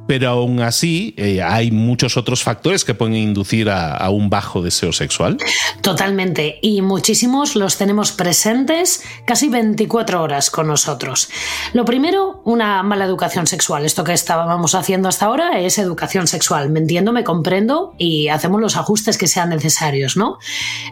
Pero 0.06 0.28
aún 0.28 0.60
así 0.60 1.14
eh, 1.16 1.42
hay 1.42 1.70
muchos 1.70 2.16
otros 2.16 2.42
factores 2.42 2.84
que 2.84 2.94
pueden 2.94 3.16
inducir 3.16 3.70
a, 3.70 4.08
un 4.10 4.30
bajo 4.30 4.62
deseo 4.62 4.92
sexual. 4.92 5.36
Totalmente, 5.80 6.58
y 6.62 6.80
muchísimos 6.80 7.56
los 7.56 7.76
tenemos 7.76 8.12
presentes 8.12 9.02
casi 9.26 9.48
24 9.48 10.22
horas 10.22 10.50
con 10.50 10.68
nosotros. 10.68 11.28
Lo 11.72 11.84
primero, 11.84 12.40
una 12.44 12.82
mala 12.82 13.04
educación 13.04 13.46
sexual. 13.46 13.84
Esto 13.84 14.04
que 14.04 14.12
estábamos 14.12 14.74
haciendo 14.74 15.08
hasta 15.08 15.26
ahora 15.26 15.58
es 15.58 15.78
educación 15.78 16.28
sexual. 16.28 16.70
Me 16.70 16.78
entiendo, 16.80 17.12
me 17.12 17.24
comprendo 17.24 17.94
y 17.98 18.28
hacemos 18.28 18.60
los 18.60 18.76
ajustes 18.76 19.18
que 19.18 19.26
sean 19.26 19.50
necesarios, 19.50 20.16
¿no? 20.16 20.38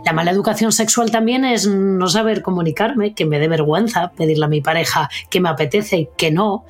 La 0.04 0.12
mala 0.12 0.32
educación 0.32 0.72
sexual 0.72 1.10
también 1.10 1.44
es 1.44 1.66
no 1.66 2.08
saber 2.08 2.42
comunicarme, 2.42 3.14
que 3.14 3.26
me 3.26 3.38
dé 3.38 3.48
vergüenza 3.48 4.12
pedirle 4.16 4.46
a 4.46 4.48
mi 4.48 4.60
pareja 4.60 5.08
que 5.30 5.40
me 5.40 5.48
apetece 5.48 5.96
y 5.98 6.08
que 6.16 6.30
no, 6.30 6.64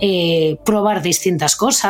eh, 0.00 0.58
probar 0.64 1.02
distintas 1.02 1.56
cosas 1.56 1.87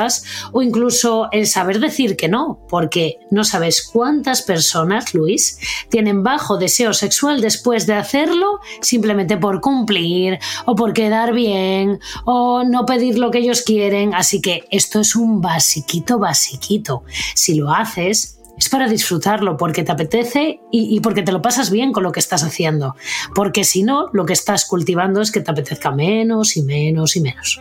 o 0.53 0.63
incluso 0.63 1.29
el 1.33 1.47
saber 1.47 1.81
decir 1.81 2.17
que 2.17 2.29
no, 2.29 2.61
porque 2.69 3.19
no 3.31 3.45
sabes 3.45 3.83
cuántas 3.83 4.43
personas, 4.43 5.15
Luis, 5.15 5.59
tienen 5.89 6.23
bajo 6.23 6.57
deseo 6.59 6.93
sexual 6.93 7.41
después 7.41 7.87
de 7.87 7.95
hacerlo 7.95 8.61
simplemente 8.81 9.37
por 9.37 9.61
cumplir 9.61 10.39
o 10.67 10.75
por 10.75 10.93
quedar 10.93 11.33
bien 11.33 12.01
o 12.25 12.65
no 12.65 12.87
pedir 12.87 13.19
lo 13.19 13.31
que 13.31 13.39
ellos 13.39 13.63
quieren. 13.63 14.15
Así 14.15 14.41
que 14.41 14.65
esto 14.71 15.01
es 15.01 15.17
un 15.17 15.41
basiquito, 15.41 16.19
basiquito. 16.19 17.03
Si 17.35 17.55
lo 17.55 17.73
haces, 17.73 18.39
es 18.59 18.69
para 18.69 18.89
disfrutarlo, 18.89 19.57
porque 19.57 19.85
te 19.85 19.93
apetece 19.93 20.61
y, 20.73 20.99
porque 21.01 21.23
te 21.23 21.33
lo 21.33 21.41
pasas 21.41 21.71
bien 21.71 21.93
con 21.93 22.03
lo 22.03 22.11
que 22.11 22.21
estás 22.21 22.43
haciendo. 22.43 22.97
Porque 23.35 23.63
si 23.65 23.85
no, 23.85 24.09
lo 24.13 24.27
que 24.27 24.33
estás 24.33 24.65
cultivando 24.65 25.21
es 25.21 25.31
que 25.31 25.41
te 25.41 25.51
apetezca 25.51 25.93
menos 25.93 26.57
y 26.57 26.63
menos 26.63 27.17
y 27.17 27.21
menos. 27.21 27.61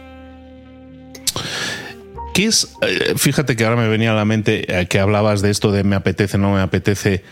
Eh, 2.38 3.14
fíjate 3.18 3.56
que 3.56 3.66
ahora 3.66 3.78
me 3.82 3.88
venía 3.88 4.12
a 4.12 4.16
la 4.16 4.26
mente 4.26 4.66
eh, 4.68 4.88
que 4.88 5.00
hablabas 5.00 5.42
de 5.42 5.50
esto 5.50 5.72
de 5.72 5.84
me 5.84 5.96
apetece, 5.96 6.38
no 6.38 6.54
me 6.54 6.62
apetece. 6.62 7.24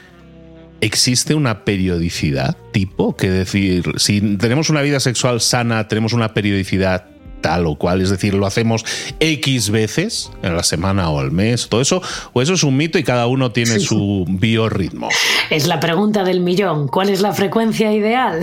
¿Existe 0.81 1.35
una 1.35 1.63
periodicidad 1.63 2.57
tipo? 2.71 3.15
Que 3.15 3.29
decir, 3.29 3.93
si 3.97 4.19
tenemos 4.37 4.69
una 4.69 4.81
vida 4.81 4.99
sexual 4.99 5.41
sana, 5.41 5.87
tenemos 5.87 6.13
una 6.13 6.33
periodicidad 6.33 7.05
tal 7.41 7.67
o 7.67 7.75
cual, 7.75 8.01
es 8.01 8.09
decir, 8.09 8.33
lo 8.33 8.47
hacemos 8.47 8.83
X 9.19 9.69
veces 9.69 10.31
en 10.41 10.55
la 10.55 10.63
semana 10.63 11.09
o 11.11 11.19
al 11.19 11.31
mes, 11.31 11.69
todo 11.69 11.79
eso, 11.79 12.01
o 12.33 12.41
eso 12.41 12.53
es 12.53 12.63
un 12.63 12.75
mito 12.75 12.97
y 12.97 13.03
cada 13.03 13.27
uno 13.27 13.51
tiene 13.51 13.79
su 13.79 14.25
biorritmo. 14.27 15.09
Es 15.51 15.67
la 15.67 15.79
pregunta 15.79 16.23
del 16.23 16.39
millón, 16.39 16.87
¿cuál 16.87 17.09
es 17.09 17.21
la 17.21 17.33
frecuencia 17.33 17.93
ideal? 17.93 18.41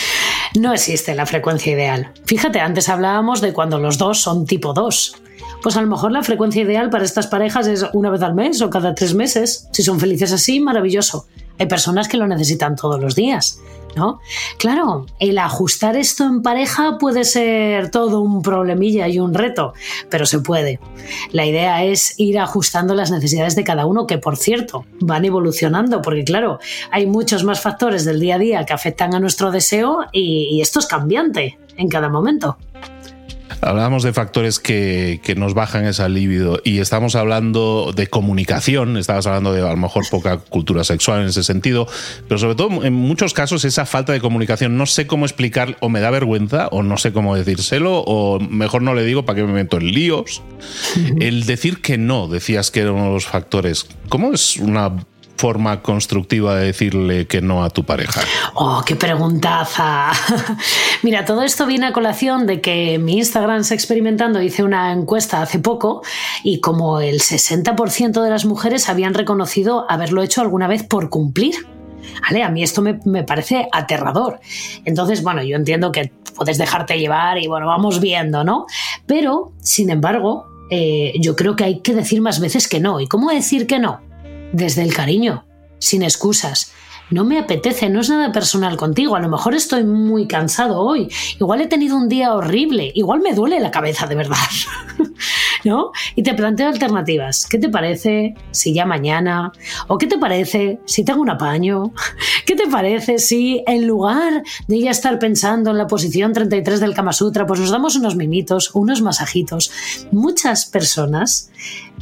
no 0.58 0.72
existe 0.72 1.14
la 1.14 1.26
frecuencia 1.26 1.74
ideal. 1.74 2.12
Fíjate, 2.24 2.60
antes 2.60 2.88
hablábamos 2.88 3.42
de 3.42 3.52
cuando 3.52 3.78
los 3.78 3.98
dos 3.98 4.20
son 4.20 4.46
tipo 4.46 4.72
2 4.72 5.22
pues 5.62 5.76
a 5.76 5.82
lo 5.82 5.88
mejor 5.88 6.12
la 6.12 6.22
frecuencia 6.22 6.62
ideal 6.62 6.90
para 6.90 7.04
estas 7.04 7.26
parejas 7.26 7.66
es 7.66 7.84
una 7.92 8.10
vez 8.10 8.22
al 8.22 8.34
mes 8.34 8.62
o 8.62 8.70
cada 8.70 8.94
tres 8.94 9.14
meses. 9.14 9.68
Si 9.72 9.82
son 9.82 10.00
felices 10.00 10.32
así, 10.32 10.60
maravilloso. 10.60 11.26
Hay 11.58 11.66
personas 11.66 12.08
que 12.08 12.16
lo 12.16 12.28
necesitan 12.28 12.76
todos 12.76 13.00
los 13.00 13.16
días, 13.16 13.60
¿no? 13.96 14.20
Claro, 14.58 15.06
el 15.18 15.38
ajustar 15.38 15.96
esto 15.96 16.24
en 16.24 16.40
pareja 16.40 16.98
puede 16.98 17.24
ser 17.24 17.90
todo 17.90 18.20
un 18.20 18.42
problemilla 18.42 19.08
y 19.08 19.18
un 19.18 19.34
reto, 19.34 19.72
pero 20.08 20.24
se 20.24 20.38
puede. 20.38 20.78
La 21.32 21.46
idea 21.46 21.82
es 21.82 22.14
ir 22.16 22.38
ajustando 22.38 22.94
las 22.94 23.10
necesidades 23.10 23.56
de 23.56 23.64
cada 23.64 23.86
uno, 23.86 24.06
que 24.06 24.18
por 24.18 24.36
cierto, 24.36 24.84
van 25.00 25.24
evolucionando, 25.24 26.00
porque 26.00 26.22
claro, 26.22 26.60
hay 26.92 27.06
muchos 27.06 27.42
más 27.42 27.60
factores 27.60 28.04
del 28.04 28.20
día 28.20 28.36
a 28.36 28.38
día 28.38 28.64
que 28.64 28.72
afectan 28.72 29.14
a 29.16 29.20
nuestro 29.20 29.50
deseo 29.50 30.04
y, 30.12 30.48
y 30.52 30.60
esto 30.60 30.78
es 30.78 30.86
cambiante 30.86 31.58
en 31.76 31.88
cada 31.88 32.08
momento. 32.08 32.56
Hablábamos 33.60 34.02
de 34.02 34.12
factores 34.12 34.60
que, 34.60 35.20
nos 35.36 35.54
bajan 35.54 35.84
esa 35.84 36.08
libido 36.08 36.60
y 36.64 36.78
estamos 36.78 37.14
hablando 37.14 37.92
de 37.94 38.06
comunicación, 38.06 38.96
estabas 38.96 39.26
hablando 39.26 39.52
de 39.52 39.60
a 39.60 39.70
lo 39.70 39.76
mejor 39.76 40.08
poca 40.08 40.38
cultura 40.38 40.84
sexual 40.84 41.22
en 41.22 41.28
ese 41.28 41.44
sentido, 41.44 41.86
pero 42.26 42.38
sobre 42.38 42.54
todo 42.54 42.84
en 42.84 42.94
muchos 42.94 43.34
casos 43.34 43.64
esa 43.64 43.86
falta 43.86 44.12
de 44.12 44.20
comunicación 44.20 44.76
no 44.76 44.86
sé 44.86 45.06
cómo 45.06 45.26
explicar 45.26 45.76
o 45.80 45.88
me 45.88 46.00
da 46.00 46.10
vergüenza 46.10 46.68
o 46.68 46.82
no 46.82 46.96
sé 46.96 47.12
cómo 47.12 47.36
decírselo 47.36 47.98
o 48.06 48.40
mejor 48.40 48.82
no 48.82 48.94
le 48.94 49.04
digo 49.04 49.24
para 49.24 49.36
que 49.36 49.44
me 49.44 49.52
meto 49.52 49.76
en 49.76 49.92
líos. 49.92 50.42
El 51.20 51.44
decir 51.44 51.80
que 51.80 51.98
no, 51.98 52.28
decías 52.28 52.70
que 52.70 52.80
era 52.80 52.92
uno 52.92 53.04
de 53.04 53.12
los 53.12 53.26
factores. 53.26 53.86
¿Cómo 54.08 54.32
es 54.32 54.56
una 54.56 54.92
forma 55.38 55.82
constructiva 55.82 56.56
de 56.56 56.66
decirle 56.66 57.26
que 57.26 57.40
no 57.40 57.64
a 57.64 57.70
tu 57.70 57.84
pareja? 57.84 58.20
Oh, 58.54 58.82
qué 58.84 58.96
preguntaza. 58.96 60.10
Mira, 61.02 61.24
todo 61.24 61.42
esto 61.42 61.64
viene 61.64 61.86
a 61.86 61.92
colación 61.92 62.46
de 62.46 62.60
que 62.60 62.98
mi 62.98 63.18
Instagram 63.18 63.62
se 63.62 63.74
experimentando 63.74 64.42
hice 64.42 64.64
una 64.64 64.92
encuesta 64.92 65.40
hace 65.40 65.60
poco 65.60 66.02
y 66.42 66.60
como 66.60 67.00
el 67.00 67.20
60% 67.20 68.22
de 68.22 68.30
las 68.30 68.44
mujeres 68.44 68.88
habían 68.88 69.14
reconocido 69.14 69.86
haberlo 69.88 70.22
hecho 70.22 70.40
alguna 70.40 70.66
vez 70.66 70.82
por 70.82 71.08
cumplir. 71.08 71.54
¿Vale? 72.22 72.42
A 72.42 72.48
mí 72.48 72.62
esto 72.62 72.82
me, 72.82 73.22
parece 73.22 73.68
aterrador. 73.70 74.40
Entonces, 74.84 75.22
bueno, 75.22 75.42
yo 75.42 75.56
entiendo 75.56 75.92
que 75.92 76.10
puedes 76.34 76.58
dejarte 76.58 76.98
llevar 76.98 77.38
y 77.38 77.46
bueno, 77.46 77.66
vamos 77.66 78.00
viendo, 78.00 78.42
¿no? 78.42 78.66
Pero, 79.06 79.52
sin 79.62 79.90
embargo, 79.90 80.46
eh, 80.70 81.12
yo 81.20 81.36
creo 81.36 81.54
que 81.54 81.64
hay 81.64 81.80
que 81.80 81.94
decir 81.94 82.20
más 82.20 82.40
veces 82.40 82.66
que 82.66 82.80
no. 82.80 83.00
¿Y 83.00 83.06
cómo 83.06 83.30
decir 83.30 83.66
que 83.66 83.78
no? 83.78 84.00
Desde 84.52 84.82
el 84.82 84.94
cariño, 84.94 85.44
sin 85.78 86.02
excusas. 86.02 86.72
No 87.10 87.24
me 87.24 87.38
apetece, 87.38 87.88
no 87.88 88.00
es 88.00 88.10
nada 88.10 88.32
personal 88.32 88.76
contigo, 88.76 89.16
a 89.16 89.20
lo 89.20 89.30
mejor 89.30 89.54
estoy 89.54 89.82
muy 89.84 90.26
cansado 90.26 90.80
hoy, 90.80 91.08
igual 91.40 91.62
he 91.62 91.66
tenido 91.66 91.96
un 91.96 92.08
día 92.08 92.34
horrible, 92.34 92.92
igual 92.94 93.20
me 93.20 93.32
duele 93.32 93.60
la 93.60 93.70
cabeza 93.70 94.06
de 94.06 94.14
verdad. 94.14 94.36
¿No? 95.64 95.92
Y 96.14 96.22
te 96.22 96.34
planteo 96.34 96.68
alternativas. 96.68 97.46
¿Qué 97.46 97.58
te 97.58 97.68
parece 97.68 98.34
si 98.50 98.72
ya 98.72 98.86
mañana? 98.86 99.52
¿O 99.86 99.98
qué 99.98 100.06
te 100.06 100.18
parece 100.18 100.80
si 100.84 101.04
tengo 101.04 101.20
un 101.20 101.30
apaño? 101.30 101.92
¿Qué 102.46 102.54
te 102.54 102.66
parece 102.66 103.18
si 103.18 103.62
en 103.66 103.86
lugar 103.86 104.42
de 104.66 104.80
ya 104.80 104.90
estar 104.90 105.18
pensando 105.18 105.70
en 105.70 105.78
la 105.78 105.86
posición 105.86 106.32
33 106.32 106.80
del 106.80 106.94
Kama 106.94 107.12
Sutra, 107.12 107.46
pues 107.46 107.60
nos 107.60 107.70
damos 107.70 107.96
unos 107.96 108.16
mimitos, 108.16 108.74
unos 108.74 109.02
masajitos? 109.02 109.70
Muchas 110.12 110.66
personas 110.66 111.50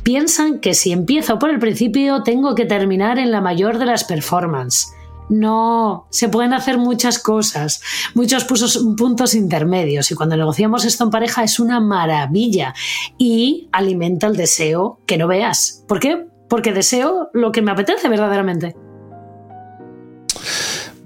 piensan 0.02 0.60
que 0.60 0.74
si 0.74 0.92
empiezo 0.92 1.38
por 1.38 1.50
el 1.50 1.58
principio 1.58 2.22
tengo 2.22 2.54
que 2.54 2.64
terminar 2.64 3.18
en 3.18 3.30
la 3.30 3.40
mayor 3.40 3.78
de 3.78 3.86
las 3.86 4.04
performances. 4.04 4.95
No, 5.28 6.06
se 6.10 6.28
pueden 6.28 6.52
hacer 6.52 6.78
muchas 6.78 7.18
cosas, 7.18 7.82
muchos 8.14 8.44
puntos 8.44 9.34
intermedios 9.34 10.10
y 10.10 10.14
cuando 10.14 10.36
negociamos 10.36 10.84
esto 10.84 11.04
en 11.04 11.10
pareja 11.10 11.42
es 11.42 11.58
una 11.58 11.80
maravilla 11.80 12.74
y 13.18 13.68
alimenta 13.72 14.26
el 14.26 14.36
deseo 14.36 15.00
que 15.06 15.18
no 15.18 15.26
veas. 15.26 15.84
¿Por 15.88 16.00
qué? 16.00 16.26
Porque 16.48 16.72
deseo 16.72 17.28
lo 17.32 17.50
que 17.50 17.62
me 17.62 17.72
apetece 17.72 18.08
verdaderamente. 18.08 18.76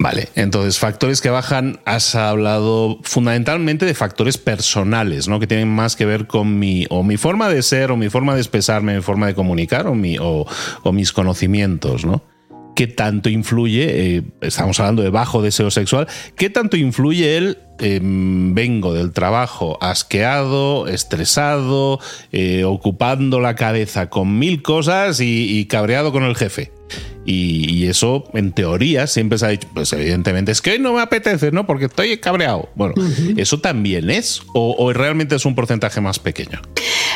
Vale, 0.03 0.31
entonces 0.35 0.79
factores 0.79 1.21
que 1.21 1.29
bajan, 1.29 1.79
has 1.85 2.15
hablado 2.15 3.01
fundamentalmente 3.03 3.85
de 3.85 3.93
factores 3.93 4.39
personales, 4.39 5.29
¿no? 5.29 5.39
Que 5.39 5.47
tienen 5.47 5.69
más 5.69 5.95
que 5.95 6.07
ver 6.07 6.27
con 6.27 6.59
mi, 6.59 6.87
o 6.89 7.03
mi 7.03 7.19
forma 7.19 7.51
de 7.51 7.63
ser, 7.63 7.91
o 7.91 7.99
mi 7.99 8.09
forma 8.09 8.33
de 8.33 8.41
expresarme, 8.41 8.95
mi 8.95 9.03
forma 9.03 9.27
de 9.27 9.35
comunicar, 9.35 9.87
o, 9.87 10.47
o, 10.83 10.93
mis 10.93 11.13
conocimientos, 11.13 12.07
¿no? 12.07 12.23
¿Qué 12.75 12.87
tanto 12.87 13.29
influye, 13.29 14.17
eh, 14.17 14.23
estamos 14.41 14.81
hablando 14.81 15.03
de 15.03 15.11
bajo 15.11 15.43
deseo 15.43 15.71
sexual, 15.71 16.07
qué 16.37 16.51
tanto 16.51 16.77
influye 16.77 17.37
el 17.37 17.59
em, 17.79 18.55
vengo 18.55 18.95
del 18.95 19.13
trabajo 19.13 19.79
asqueado, 19.83 20.87
estresado, 20.87 21.99
eh, 22.33 22.65
ocupando 22.65 23.41
la 23.41 23.55
cabeza 23.55 24.09
con 24.09 24.39
mil 24.39 24.63
cosas 24.63 25.21
y 25.21 25.67
cabreado 25.67 26.13
con 26.13 26.25
el 26.25 26.37
jefe? 26.37 26.73
Y, 27.27 27.87
eso, 27.87 28.25
en 28.33 28.53
teoría, 28.53 29.07
siempre 29.07 29.39
se 29.39 29.47
ha 29.47 29.49
dicho, 29.51 29.69
pues 29.73 29.93
evidentemente 29.93 30.53
es 30.53 30.63
que 30.63 30.79
no 30.79 30.95
me 30.95 31.01
apetece, 31.01 31.53
¿no? 31.53 31.67
Porque 31.67 31.85
estoy 31.85 32.17
cabreado. 32.19 32.71
Bueno, 32.75 32.95
¿eso 33.37 33.61
también 33.61 34.11
es 34.11 34.43
o, 34.55 34.75
o 34.79 34.93
realmente 34.93 35.37
es 35.37 35.45
un 35.45 35.55
porcentaje 35.55 36.01
más 36.01 36.19
pequeño? 36.19 36.61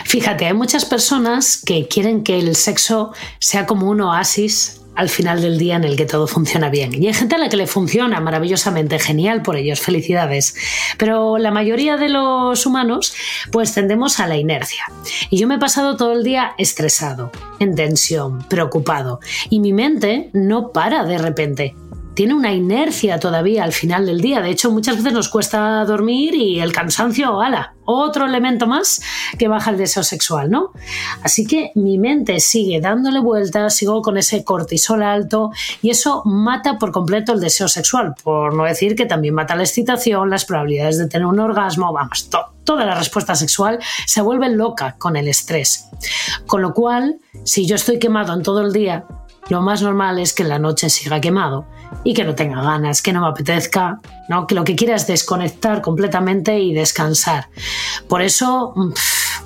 Fíjate, 0.05 0.47
hay 0.47 0.55
muchas 0.55 0.85
personas 0.85 1.63
que 1.65 1.89
quieren 1.89 2.23
que 2.23 2.39
el 2.39 2.55
sexo 2.55 3.13
sea 3.41 3.67
como 3.67 3.89
un 3.89 4.03
oasis 4.03 4.83
al 4.95 5.09
final 5.09 5.41
del 5.41 5.59
día 5.59 5.77
en 5.77 5.85
el 5.85 5.97
que 5.97 6.07
todo 6.07 6.27
funciona 6.27 6.71
bien. 6.71 6.95
Y 6.95 7.07
hay 7.07 7.15
gente 7.15 7.35
a 7.35 7.39
la 7.39 7.49
que 7.49 7.57
le 7.57 7.67
funciona 7.67 8.21
maravillosamente, 8.21 8.99
genial 8.99 9.43
por 9.43 9.57
ellos, 9.57 9.81
felicidades. 9.81 10.55
Pero 10.99 11.39
la 11.39 11.51
mayoría 11.51 11.97
de 11.97 12.09
los 12.09 12.67
humanos 12.67 13.15
pues 13.51 13.73
tendemos 13.73 14.21
a 14.21 14.27
la 14.27 14.37
inercia. 14.37 14.85
Y 15.31 15.39
yo 15.39 15.47
me 15.47 15.57
he 15.57 15.59
pasado 15.59 15.97
todo 15.97 16.13
el 16.13 16.25
día 16.25 16.53
estresado, 16.59 17.31
en 17.59 17.75
tensión, 17.75 18.45
preocupado. 18.49 19.21
Y 19.51 19.61
mi 19.61 19.73
mente 19.73 20.31
no 20.33 20.73
para 20.73 21.05
de 21.05 21.19
repente 21.19 21.75
tiene 22.15 22.35
una 22.35 22.53
inercia 22.53 23.19
todavía 23.19 23.65
al 23.65 23.73
final 23.73 24.07
del 24.07 24.21
día. 24.21 24.41
De 24.41 24.51
hecho, 24.51 24.71
muchas 24.71 24.97
veces 24.97 25.13
nos 25.13 25.29
cuesta 25.29 25.85
dormir 25.85 26.35
y 26.35 26.61
el 26.61 26.73
cansancio, 26.73 27.41
ala, 27.41 27.75
otro 27.85 28.27
elemento 28.27 28.67
más 28.67 29.03
que 29.39 29.49
baja 29.49 29.71
el 29.71 29.77
deseo 29.77 30.03
sexual, 30.03 30.51
¿no? 30.51 30.71
Así 31.23 31.47
que 31.47 31.73
mi 31.75 31.99
mente 31.99 32.41
sigue 32.41 32.81
dándole 32.81 33.21
vueltas, 33.21 33.77
sigo 33.77 34.01
con 34.01 34.17
ese 34.17 34.45
cortisol 34.45 35.03
alto 35.03 35.51
y 35.83 35.91
eso 35.91 36.23
mata 36.25 36.79
por 36.79 36.93
completo 36.93 37.33
el 37.33 37.41
deseo 37.41 37.69
sexual, 37.69 38.15
por 38.23 38.55
no 38.55 38.65
decir 38.65 38.95
que 38.95 39.07
también 39.07 39.35
mata 39.35 39.57
la 39.57 39.65
excitación, 39.65 40.31
las 40.31 40.45
probabilidades 40.45 40.99
de 40.99 41.09
tener 41.09 41.27
un 41.27 41.41
orgasmo, 41.41 41.93
vamos, 41.93 42.31
toda 42.65 42.87
la 42.87 42.95
respuesta 42.95 43.35
sexual 43.35 43.79
se 44.07 44.23
vuelve 44.23 44.49
loca 44.49 44.97
con 44.99 45.17
el 45.17 45.29
estrés. 45.29 45.89
Con 46.47 46.63
lo 46.63 46.73
cual, 46.73 47.19
si 47.45 47.67
yo 47.67 47.77
estoy 47.77 47.99
quemado 47.99 48.33
en 48.33 48.43
todo 48.43 48.63
el 48.63 48.73
día, 48.73 49.05
lo 49.49 49.61
más 49.61 49.83
normal 49.83 50.19
es 50.19 50.33
que 50.33 50.43
en 50.43 50.49
la 50.49 50.59
noche 50.59 50.89
siga 50.89 51.21
quemado 51.21 51.67
y 52.03 52.15
que 52.15 52.25
no 52.25 52.35
tenga 52.35 52.63
ganas, 52.63 53.03
que 53.03 53.13
no 53.13 53.21
me 53.21 53.29
apetezca, 53.29 54.01
¿no? 54.29 54.47
que 54.47 54.55
lo 54.55 54.65
que 54.65 54.75
quiera 54.77 54.97
es 54.97 55.07
desconectar 55.07 55.81
completamente 55.83 56.59
y 56.59 56.75
descansar. 56.75 57.49
Por 58.09 58.23
eso, 58.23 58.75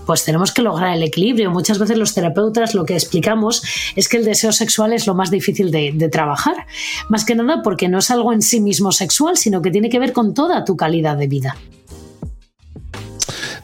pues 0.07 0.25
tenemos 0.25 0.52
que 0.52 0.62
lograr 0.62 0.97
el 0.97 1.02
equilibrio. 1.02 1.50
Muchas 1.50 1.78
veces 1.78 1.99
los 1.99 2.14
terapeutas 2.14 2.75
lo 2.75 2.85
que 2.85 2.95
explicamos 2.95 3.62
es 3.95 4.09
que 4.09 4.17
el 4.17 4.25
deseo 4.25 4.52
sexual 4.52 4.93
es 4.93 5.07
lo 5.07 5.14
más 5.14 5.31
difícil 5.31 5.71
de, 5.71 5.93
de 5.95 6.09
trabajar, 6.09 6.67
más 7.09 7.25
que 7.25 7.35
nada 7.35 7.62
porque 7.62 7.88
no 7.88 7.99
es 7.99 8.11
algo 8.11 8.33
en 8.33 8.43
sí 8.43 8.61
mismo 8.61 8.93
sexual, 8.93 9.37
sino 9.37 9.62
que 9.62 9.71
tiene 9.71 9.90
que 9.90 9.99
ver 9.99 10.12
con 10.12 10.35
toda 10.35 10.64
tu 10.64 10.76
calidad 10.76 11.17
de 11.17 11.26
vida. 11.26 11.57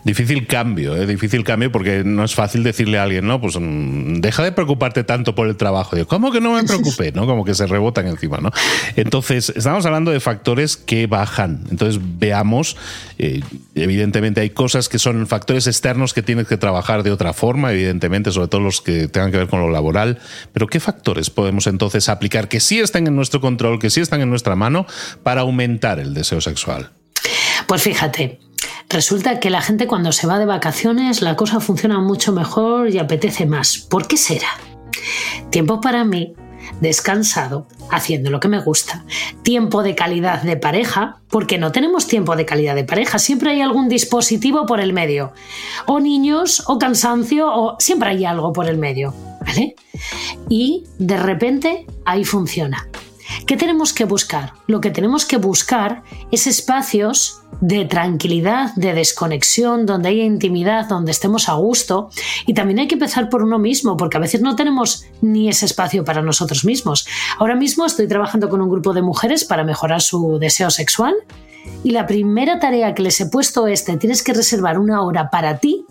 Difícil 0.04 0.46
cambio, 0.46 0.94
¿eh? 0.96 1.06
difícil 1.06 1.44
cambio 1.44 1.72
porque 1.72 2.04
no 2.04 2.24
es 2.24 2.34
fácil 2.34 2.62
decirle 2.62 2.98
a 2.98 3.04
alguien, 3.04 3.26
no, 3.26 3.40
pues 3.40 3.56
mm, 3.58 4.20
deja 4.20 4.42
de 4.42 4.52
preocuparte 4.52 5.02
tanto 5.02 5.34
por 5.34 5.48
el 5.48 5.56
trabajo. 5.56 5.96
Digo, 5.96 6.06
¿cómo 6.06 6.30
que 6.30 6.42
no 6.42 6.52
me 6.52 6.64
preocupe? 6.64 7.10
¿No? 7.12 7.24
Como 7.26 7.42
que 7.42 7.54
se 7.54 7.66
rebotan 7.66 8.06
encima, 8.06 8.36
¿no? 8.36 8.50
Entonces, 8.96 9.50
estamos 9.56 9.86
hablando 9.86 10.10
de 10.10 10.20
factores 10.20 10.76
que 10.76 11.06
bajan. 11.06 11.64
Entonces, 11.70 12.02
veamos, 12.18 12.76
eh, 13.18 13.40
evidentemente 13.74 14.42
hay 14.42 14.50
cosas 14.50 14.90
que 14.90 14.98
son 14.98 15.26
factores 15.26 15.66
externos 15.66 16.12
que 16.12 16.22
tienes 16.22 16.48
que 16.48 16.58
trabajar 16.58 17.02
de 17.02 17.10
otra 17.10 17.32
forma, 17.32 17.72
evidentemente, 17.72 18.30
sobre 18.30 18.48
todo 18.48 18.60
los 18.60 18.82
que 18.82 19.08
tengan 19.08 19.30
que 19.30 19.38
ver 19.38 19.48
con 19.48 19.60
lo 19.60 19.70
laboral. 19.70 20.18
Pero, 20.52 20.66
¿qué 20.66 20.80
factores 20.80 21.30
podemos 21.30 21.66
entonces 21.66 22.10
aplicar 22.10 22.48
que 22.48 22.60
sí 22.60 22.78
están 22.78 23.06
en 23.06 23.16
nuestro 23.16 23.40
control, 23.40 23.78
que 23.78 23.88
sí 23.88 24.02
están 24.02 24.20
en 24.20 24.28
nuestra 24.28 24.54
mano 24.54 24.86
para 25.22 25.40
aumentar 25.40 25.98
el 25.98 26.12
deseo 26.12 26.42
sexual? 26.42 26.90
Pues 27.66 27.82
fíjate, 27.82 28.38
Resulta 28.88 29.40
que 29.40 29.50
la 29.50 29.60
gente 29.60 29.86
cuando 29.86 30.12
se 30.12 30.26
va 30.26 30.38
de 30.38 30.46
vacaciones 30.46 31.22
la 31.22 31.36
cosa 31.36 31.60
funciona 31.60 31.98
mucho 31.98 32.32
mejor 32.32 32.90
y 32.90 32.98
apetece 32.98 33.46
más. 33.46 33.78
¿Por 33.78 34.06
qué 34.06 34.16
será? 34.16 34.48
Tiempo 35.50 35.80
para 35.80 36.04
mí, 36.04 36.34
descansado, 36.80 37.66
haciendo 37.90 38.30
lo 38.30 38.40
que 38.40 38.48
me 38.48 38.60
gusta. 38.60 39.04
Tiempo 39.42 39.82
de 39.82 39.94
calidad 39.94 40.42
de 40.42 40.56
pareja, 40.56 41.20
porque 41.28 41.58
no 41.58 41.72
tenemos 41.72 42.06
tiempo 42.06 42.36
de 42.36 42.46
calidad 42.46 42.74
de 42.74 42.84
pareja, 42.84 43.18
siempre 43.18 43.50
hay 43.50 43.60
algún 43.60 43.88
dispositivo 43.88 44.66
por 44.66 44.80
el 44.80 44.92
medio. 44.92 45.32
O 45.86 46.00
niños, 46.00 46.62
o 46.66 46.78
cansancio, 46.78 47.48
o 47.52 47.76
siempre 47.78 48.10
hay 48.10 48.24
algo 48.24 48.52
por 48.52 48.68
el 48.68 48.78
medio. 48.78 49.14
¿Vale? 49.44 49.74
Y 50.48 50.84
de 50.98 51.18
repente 51.18 51.86
ahí 52.04 52.24
funciona. 52.24 52.88
¿Qué 53.46 53.56
tenemos 53.56 53.92
que 53.92 54.04
buscar? 54.04 54.54
Lo 54.66 54.80
que 54.80 54.90
tenemos 54.90 55.26
que 55.26 55.36
buscar 55.36 56.02
es 56.30 56.46
espacios 56.46 57.42
de 57.60 57.84
tranquilidad, 57.84 58.74
de 58.74 58.94
desconexión, 58.94 59.86
donde 59.86 60.08
haya 60.08 60.24
intimidad, 60.24 60.88
donde 60.88 61.10
estemos 61.10 61.48
a 61.48 61.54
gusto. 61.54 62.10
Y 62.46 62.54
también 62.54 62.78
hay 62.80 62.88
que 62.88 62.94
empezar 62.94 63.28
por 63.28 63.42
uno 63.42 63.58
mismo, 63.58 63.96
porque 63.96 64.16
a 64.16 64.20
veces 64.20 64.40
no 64.40 64.56
tenemos 64.56 65.04
ni 65.20 65.48
ese 65.48 65.66
espacio 65.66 66.04
para 66.04 66.22
nosotros 66.22 66.64
mismos. 66.64 67.06
Ahora 67.38 67.54
mismo 67.54 67.86
estoy 67.86 68.08
trabajando 68.08 68.48
con 68.48 68.60
un 68.60 68.70
grupo 68.70 68.92
de 68.92 69.02
mujeres 69.02 69.44
para 69.44 69.64
mejorar 69.64 70.00
su 70.00 70.38
deseo 70.38 70.70
sexual. 70.70 71.14
Y 71.82 71.92
la 71.92 72.06
primera 72.06 72.58
tarea 72.58 72.94
que 72.94 73.02
les 73.02 73.20
he 73.20 73.26
puesto 73.26 73.66
es, 73.66 73.84
te 73.84 73.96
tienes 73.96 74.22
que 74.22 74.34
reservar 74.34 74.78
una 74.78 75.02
hora 75.02 75.30
para 75.30 75.58
ti, 75.58 75.86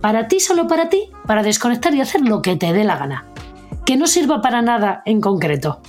para 0.00 0.28
ti, 0.28 0.40
solo 0.40 0.66
para 0.66 0.88
ti, 0.88 1.10
para 1.26 1.42
desconectar 1.42 1.94
y 1.94 2.00
hacer 2.00 2.20
lo 2.20 2.42
que 2.42 2.56
te 2.56 2.72
dé 2.72 2.84
la 2.84 2.96
gana. 2.96 3.26
Que 3.86 3.96
no 3.96 4.06
sirva 4.06 4.42
para 4.42 4.62
nada 4.62 5.02
en 5.06 5.20
concreto. 5.20 5.80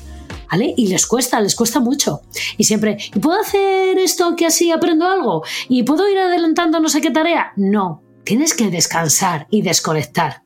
Y 0.78 0.88
les 0.88 1.06
cuesta, 1.06 1.40
les 1.42 1.56
cuesta 1.56 1.80
mucho. 1.80 2.22
Y 2.58 2.64
siempre, 2.64 2.98
¿y 3.14 3.20
puedo 3.20 3.40
hacer 3.40 3.98
esto 4.00 4.36
que 4.36 4.46
así 4.46 4.72
aprendo 4.72 5.08
algo? 5.08 5.44
¿Y 5.70 5.84
puedo 5.84 6.10
ir 6.10 6.18
adelantando 6.18 6.80
no 6.80 6.90
sé 6.90 7.02
qué 7.02 7.12
tarea? 7.12 7.54
No, 7.56 8.02
tienes 8.24 8.54
que 8.54 8.70
descansar 8.70 9.48
y 9.50 9.62
desconectar. 9.62 10.44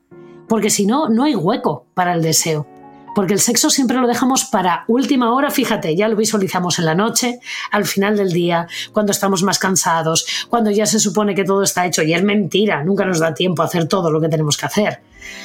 Porque 0.48 0.70
si 0.70 0.86
no, 0.86 1.08
no 1.08 1.24
hay 1.24 1.34
hueco 1.34 1.86
para 1.94 2.14
el 2.14 2.22
deseo 2.22 2.66
porque 3.14 3.34
el 3.34 3.40
sexo 3.40 3.70
siempre 3.70 3.98
lo 3.98 4.06
dejamos 4.06 4.44
para 4.44 4.84
última 4.88 5.34
hora, 5.34 5.50
fíjate, 5.50 5.96
ya 5.96 6.08
lo 6.08 6.16
visualizamos 6.16 6.78
en 6.78 6.86
la 6.86 6.94
noche, 6.94 7.40
al 7.70 7.84
final 7.84 8.16
del 8.16 8.32
día, 8.32 8.66
cuando 8.92 9.12
estamos 9.12 9.42
más 9.42 9.58
cansados, 9.58 10.46
cuando 10.48 10.70
ya 10.70 10.86
se 10.86 11.00
supone 11.00 11.34
que 11.34 11.44
todo 11.44 11.62
está 11.62 11.86
hecho 11.86 12.02
y 12.02 12.14
es 12.14 12.22
mentira, 12.22 12.84
nunca 12.84 13.04
nos 13.04 13.18
da 13.18 13.34
tiempo 13.34 13.62
a 13.62 13.66
hacer 13.66 13.88
todo 13.88 14.10
lo 14.10 14.20
que 14.20 14.28
tenemos 14.28 14.56
que 14.56 14.66
hacer, 14.66 15.02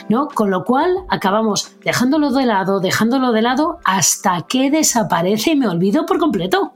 ¿no? 0.09 0.27
Con 0.27 0.49
lo 0.49 0.63
cual 0.63 0.89
acabamos 1.09 1.71
dejándolo 1.83 2.31
de 2.31 2.45
lado, 2.45 2.79
dejándolo 2.79 3.31
de 3.31 3.41
lado 3.41 3.79
hasta 3.83 4.45
que 4.47 4.71
desaparece 4.71 5.51
y 5.51 5.55
me 5.55 5.67
olvido 5.67 6.05
por 6.05 6.17
completo. 6.17 6.73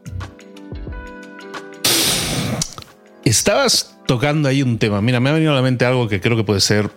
Estabas 3.23 3.97
tocando 4.07 4.49
ahí 4.49 4.63
un 4.63 4.79
tema. 4.79 5.01
Mira, 5.01 5.19
me 5.19 5.29
ha 5.29 5.33
venido 5.33 5.51
a 5.51 5.55
la 5.55 5.61
mente 5.61 5.85
algo 5.85 6.07
que 6.07 6.19
creo 6.19 6.35
que 6.35 6.43
puede 6.43 6.61
ser 6.61 6.89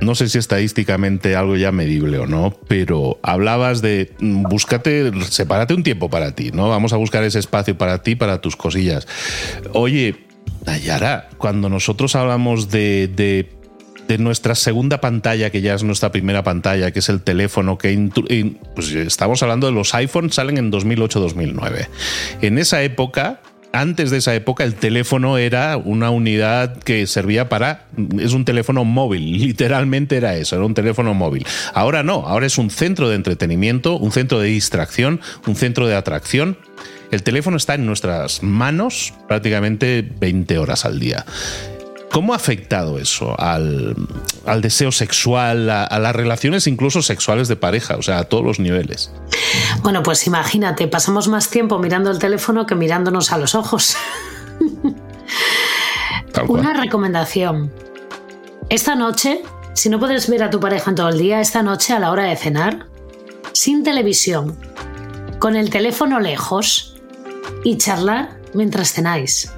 no 0.00 0.14
sé 0.14 0.28
si 0.28 0.38
estadísticamente 0.38 1.36
algo 1.36 1.56
ya 1.56 1.72
medible 1.72 2.18
o 2.18 2.26
no, 2.26 2.54
pero 2.68 3.18
hablabas 3.22 3.82
de 3.82 4.12
mm, 4.18 4.42
búscate, 4.42 5.10
sepárate 5.24 5.74
un 5.74 5.82
tiempo 5.82 6.10
para 6.10 6.34
ti, 6.34 6.50
¿no? 6.52 6.68
Vamos 6.68 6.92
a 6.92 6.96
buscar 6.96 7.24
ese 7.24 7.38
espacio 7.38 7.78
para 7.78 8.02
ti, 8.02 8.14
para 8.14 8.40
tus 8.40 8.56
cosillas. 8.56 9.06
Oye, 9.72 10.26
Nayara, 10.66 11.28
cuando 11.38 11.68
nosotros 11.68 12.16
hablamos 12.16 12.70
de, 12.70 13.08
de, 13.08 13.48
nuestra 14.18 14.54
segunda 14.54 15.00
pantalla, 15.00 15.50
que 15.50 15.60
ya 15.60 15.74
es 15.74 15.82
nuestra 15.82 16.12
primera 16.12 16.42
pantalla, 16.42 16.90
que 16.90 17.00
es 17.00 17.08
el 17.08 17.22
teléfono, 17.22 17.78
que 17.78 18.10
pues 18.74 18.92
estamos 18.92 19.42
hablando 19.42 19.66
de 19.66 19.72
los 19.72 19.94
iPhones, 19.94 20.34
salen 20.34 20.58
en 20.58 20.72
2008-2009. 20.72 21.88
En 22.42 22.58
esa 22.58 22.82
época 22.82 23.40
antes 23.72 24.10
de 24.10 24.18
esa 24.18 24.34
época 24.34 24.64
el 24.64 24.74
teléfono 24.74 25.38
era 25.38 25.76
una 25.76 26.10
unidad 26.10 26.78
que 26.78 27.06
servía 27.06 27.48
para... 27.48 27.86
Es 28.18 28.32
un 28.32 28.44
teléfono 28.44 28.84
móvil, 28.84 29.38
literalmente 29.38 30.16
era 30.16 30.36
eso, 30.36 30.56
era 30.56 30.64
un 30.64 30.74
teléfono 30.74 31.14
móvil. 31.14 31.46
Ahora 31.74 32.02
no, 32.02 32.26
ahora 32.26 32.46
es 32.46 32.58
un 32.58 32.70
centro 32.70 33.08
de 33.08 33.16
entretenimiento, 33.16 33.98
un 33.98 34.12
centro 34.12 34.40
de 34.40 34.48
distracción, 34.48 35.20
un 35.46 35.56
centro 35.56 35.86
de 35.86 35.94
atracción. 35.94 36.56
El 37.10 37.22
teléfono 37.22 37.56
está 37.56 37.74
en 37.74 37.86
nuestras 37.86 38.42
manos 38.42 39.14
prácticamente 39.28 40.08
20 40.20 40.58
horas 40.58 40.84
al 40.84 40.98
día. 40.98 41.24
¿Cómo 42.16 42.32
ha 42.32 42.36
afectado 42.36 42.98
eso 42.98 43.38
al, 43.38 43.94
deseo 44.62 44.90
sexual, 44.90 45.68
a, 45.68 45.98
las 45.98 46.16
relaciones 46.16 46.66
incluso 46.66 47.02
sexuales 47.02 47.46
de 47.46 47.56
pareja, 47.56 47.96
o 47.98 48.02
sea, 48.02 48.20
a 48.20 48.24
todos 48.24 48.42
los 48.42 48.58
niveles? 48.58 49.12
Bueno, 49.82 50.02
pues 50.02 50.26
imagínate, 50.26 50.88
pasamos 50.88 51.28
más 51.28 51.50
tiempo 51.50 51.78
mirando 51.78 52.10
el 52.10 52.18
teléfono 52.18 52.64
que 52.64 52.74
mirándonos 52.74 53.32
a 53.32 53.36
los 53.36 53.54
ojos. 53.54 53.98
Una 56.48 56.72
recomendación. 56.72 57.70
Esta 58.70 58.94
noche, 58.94 59.42
si 59.74 59.90
no 59.90 60.00
puedes 60.00 60.30
ver 60.30 60.42
a 60.42 60.48
tu 60.48 60.58
pareja 60.58 60.88
en 60.88 60.96
todo 60.96 61.10
el 61.10 61.18
día, 61.18 61.42
esta 61.42 61.62
noche 61.62 61.92
a 61.92 61.98
la 61.98 62.10
hora 62.10 62.22
de 62.24 62.36
cenar, 62.36 62.86
sin 63.52 63.82
televisión, 63.82 64.58
con 65.38 65.54
el 65.54 65.68
teléfono 65.68 66.18
lejos 66.18 66.96
y 67.62 67.76
charlar 67.76 68.38
mientras 68.54 68.94
cenáis. 68.94 69.52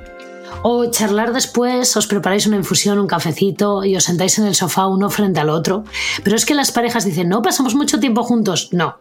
O 0.62 0.86
charlar 0.90 1.32
después, 1.32 1.96
os 1.96 2.06
preparáis 2.06 2.46
una 2.46 2.56
infusión, 2.56 2.98
un 2.98 3.06
cafecito 3.06 3.84
y 3.84 3.96
os 3.96 4.04
sentáis 4.04 4.38
en 4.38 4.46
el 4.46 4.54
sofá 4.54 4.86
uno 4.86 5.10
frente 5.10 5.40
al 5.40 5.50
otro. 5.50 5.84
Pero 6.24 6.36
es 6.36 6.44
que 6.44 6.54
las 6.54 6.72
parejas 6.72 7.04
dicen, 7.04 7.28
no, 7.28 7.42
pasamos 7.42 7.74
mucho 7.74 8.00
tiempo 8.00 8.22
juntos. 8.22 8.70
No. 8.72 8.96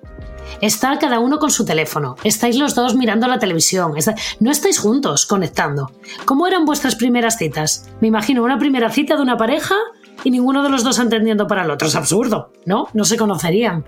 Está 0.61 0.97
cada 0.97 1.19
uno 1.19 1.39
con 1.39 1.51
su 1.51 1.65
teléfono, 1.65 2.15
estáis 2.23 2.57
los 2.57 2.73
dos 2.73 2.95
mirando 2.95 3.27
la 3.27 3.37
televisión, 3.37 3.93
no 4.39 4.49
estáis 4.51 4.79
juntos 4.79 5.25
conectando. 5.25 5.91
¿Cómo 6.25 6.47
eran 6.47 6.65
vuestras 6.65 6.95
primeras 6.95 7.37
citas? 7.37 7.89
Me 8.01 8.07
imagino 8.07 8.43
una 8.43 8.57
primera 8.57 8.89
cita 8.89 9.15
de 9.15 9.21
una 9.21 9.37
pareja 9.37 9.75
y 10.23 10.31
ninguno 10.31 10.63
de 10.63 10.69
los 10.69 10.83
dos 10.83 10.99
entendiendo 10.99 11.47
para 11.47 11.63
el 11.63 11.71
otro. 11.71 11.87
Es 11.87 11.95
absurdo, 11.95 12.53
¿no? 12.65 12.87
No 12.93 13.03
se 13.03 13.17
conocerían. 13.17 13.85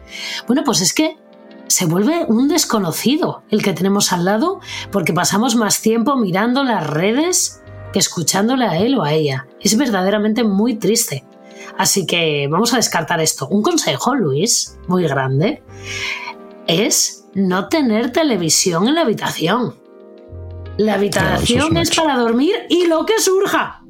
Bueno, 0.48 0.64
pues 0.64 0.82
es 0.82 0.94
que 0.94 1.18
se 1.70 1.86
vuelve 1.86 2.26
un 2.28 2.48
desconocido 2.48 3.44
el 3.50 3.62
que 3.62 3.74
tenemos 3.74 4.12
al 4.12 4.26
lado 4.26 4.60
porque 4.92 5.14
pasamos 5.14 5.56
más 5.56 5.82
tiempo 5.82 6.16
mirando 6.16 6.64
las 6.64 6.86
redes 6.86 7.62
que 7.94 8.00
escuchándole 8.00 8.66
a 8.66 8.78
él 8.78 8.96
o 8.98 9.04
a 9.04 9.14
ella. 9.14 9.48
Es 9.62 9.78
verdaderamente 9.78 10.44
muy 10.44 10.76
triste. 10.76 11.24
Así 11.78 12.06
que 12.06 12.48
vamos 12.50 12.74
a 12.74 12.78
descartar 12.78 13.22
esto. 13.22 13.48
Un 13.48 13.62
consejo, 13.62 14.16
Luis, 14.16 14.78
muy 14.88 15.04
grande, 15.04 15.62
es 16.68 17.26
no 17.36 17.70
tener 17.70 18.12
televisión 18.12 18.88
en 18.88 18.96
la 18.96 19.02
habitación. 19.02 19.76
La 20.78 20.96
habitación 20.96 21.78
es, 21.78 21.96
para 21.96 22.18
dormir 22.18 22.56
y 22.70 22.88
lo 22.88 23.06
que 23.06 23.20
surja. 23.20 23.84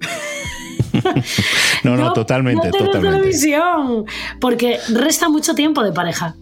no, 1.84 1.96
no, 1.96 2.14
totalmente. 2.14 2.68
No 2.68 2.72
tener 2.72 2.92
televisión, 2.92 4.06
porque 4.42 4.80
resta 4.90 5.30
mucho 5.30 5.56
tiempo 5.56 5.84
de 5.84 5.94
pareja. 5.94 6.36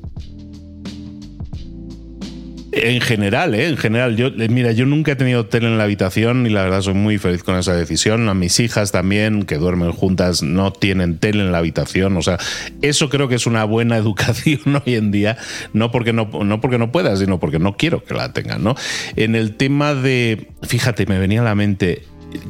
En 2.84 3.02
general, 3.02 3.56
¿eh? 3.56 3.68
En 3.68 3.78
general. 3.78 4.16
Yo, 4.16 4.28
eh, 4.28 4.48
mira, 4.50 4.72
yo 4.72 4.86
nunca 4.86 5.13
he 5.13 5.16
tenido 5.16 5.46
tele 5.46 5.68
en 5.68 5.78
la 5.78 5.84
habitación 5.84 6.46
y 6.46 6.50
la 6.50 6.63
verdad 6.63 6.82
soy 6.82 6.94
muy 6.94 7.18
feliz 7.18 7.44
con 7.44 7.58
esa 7.58 7.74
decisión. 7.74 8.30
A 8.30 8.34
mis 8.34 8.60
hijas 8.60 8.92
también, 8.92 9.44
que 9.44 9.58
duermen 9.58 9.92
juntas, 9.92 10.44
no 10.44 10.72
tienen 10.72 11.18
tele 11.18 11.44
en 11.44 11.52
la 11.52 11.60
habitación. 11.60 12.18
O 12.18 12.22
sea, 12.22 12.38
eso 12.82 13.10
creo 13.10 13.28
que 13.28 13.36
es 13.36 13.48
una 13.48 13.63
buena 13.63 13.98
educación 13.98 14.82
hoy 14.86 14.96
en 14.96 15.12
día. 15.12 15.38
No 15.74 15.92
porque 15.92 16.13
no, 16.13 16.30
no 16.44 16.62
porque 16.62 16.78
no 16.78 16.92
pueda, 16.92 17.16
sino 17.16 17.40
porque 17.40 17.60
no 17.60 17.78
quiero 17.78 18.04
que 18.04 18.13
la 18.13 18.34
tengan, 18.34 18.63
¿no? 18.63 18.76
En 19.16 19.36
el 19.36 19.56
tema 19.56 19.94
de, 19.94 20.48
fíjate, 20.63 21.06
me 21.06 21.20
venía 21.20 21.42
a 21.42 21.46
la 21.46 21.56
mente 21.56 22.04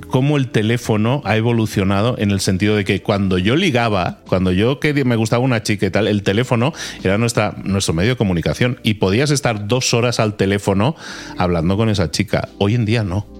cómo 0.07 0.37
el 0.37 0.49
teléfono 0.49 1.21
ha 1.25 1.37
evolucionado 1.37 2.15
en 2.17 2.31
el 2.31 2.39
sentido 2.39 2.75
de 2.75 2.85
que 2.85 3.01
cuando 3.01 3.37
yo 3.37 3.55
ligaba, 3.55 4.19
cuando 4.27 4.51
yo 4.51 4.79
que 4.79 4.93
me 5.05 5.15
gustaba 5.15 5.43
una 5.43 5.63
chica 5.63 5.85
y 5.85 5.91
tal, 5.91 6.07
el 6.07 6.23
teléfono 6.23 6.73
era 7.03 7.17
nuestra, 7.17 7.55
nuestro 7.63 7.93
medio 7.93 8.11
de 8.11 8.15
comunicación 8.15 8.79
y 8.83 8.95
podías 8.95 9.31
estar 9.31 9.67
dos 9.67 9.93
horas 9.93 10.19
al 10.19 10.35
teléfono 10.35 10.95
hablando 11.37 11.77
con 11.77 11.89
esa 11.89 12.11
chica. 12.11 12.49
Hoy 12.57 12.75
en 12.75 12.85
día 12.85 13.03
no. 13.03 13.36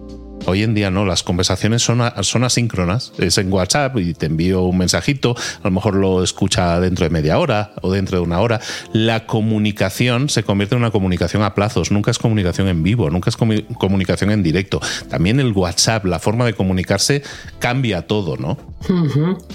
Hoy 0.50 0.64
en 0.64 0.74
día 0.74 0.90
no, 0.90 1.04
las 1.04 1.24
conversaciones 1.24 1.82
son, 1.82 2.02
son 2.22 2.46
asíncronas. 2.46 3.12
Es 3.18 3.38
en 3.38 3.52
WhatsApp 3.52 3.98
y 3.98 4.14
te 4.14 4.28
envío 4.28 4.62
un 4.62 4.78
mensajito, 4.78 5.36
a 5.62 5.66
lo 5.66 5.72
mejor 5.72 5.96
lo 5.96 6.24
escucha 6.24 6.80
dentro 6.80 7.04
de 7.04 7.10
media 7.10 7.38
hora 7.38 7.74
o 7.82 7.92
dentro 7.92 8.18
de 8.18 8.24
una 8.24 8.40
hora. 8.40 8.62
La 8.94 9.26
comunicación 9.26 10.30
se 10.30 10.44
convierte 10.44 10.76
en 10.76 10.80
una 10.80 10.92
comunicación 10.92 11.44
a 11.44 11.54
plazos, 11.54 11.92
nunca 11.92 12.12
es 12.12 12.18
comunicación 12.18 12.70
en 12.70 12.82
vivo, 12.82 13.10
nunca 13.10 13.30
es 13.30 13.36
comunicación 13.36 14.32
en 14.32 14.42
directo. 14.42 14.80
También 15.10 15.42
el 15.42 15.52
WhatsApp, 15.52 16.06
la 16.06 16.20
forma 16.20 16.46
de 16.46 16.54
comunicarse 16.54 17.24
cambia 17.60 18.08
todo, 18.08 18.38
¿no? 18.38 18.58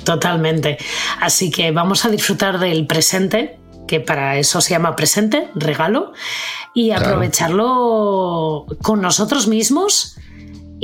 totalmente. 0.05 0.76
Así 1.22 1.50
que 1.50 1.70
vamos 1.70 2.05
a 2.05 2.11
disfrutar 2.11 2.59
del 2.59 2.87
presente, 2.87 3.59
que 3.88 4.00
para 4.00 4.37
eso 4.37 4.61
se 4.61 4.72
llama 4.72 4.94
presente, 4.94 5.48
regalo, 5.55 6.12
y 6.74 6.90
aprovecharlo 6.90 8.66
con 8.83 9.00
nosotros 9.00 9.48
mismos 9.48 10.18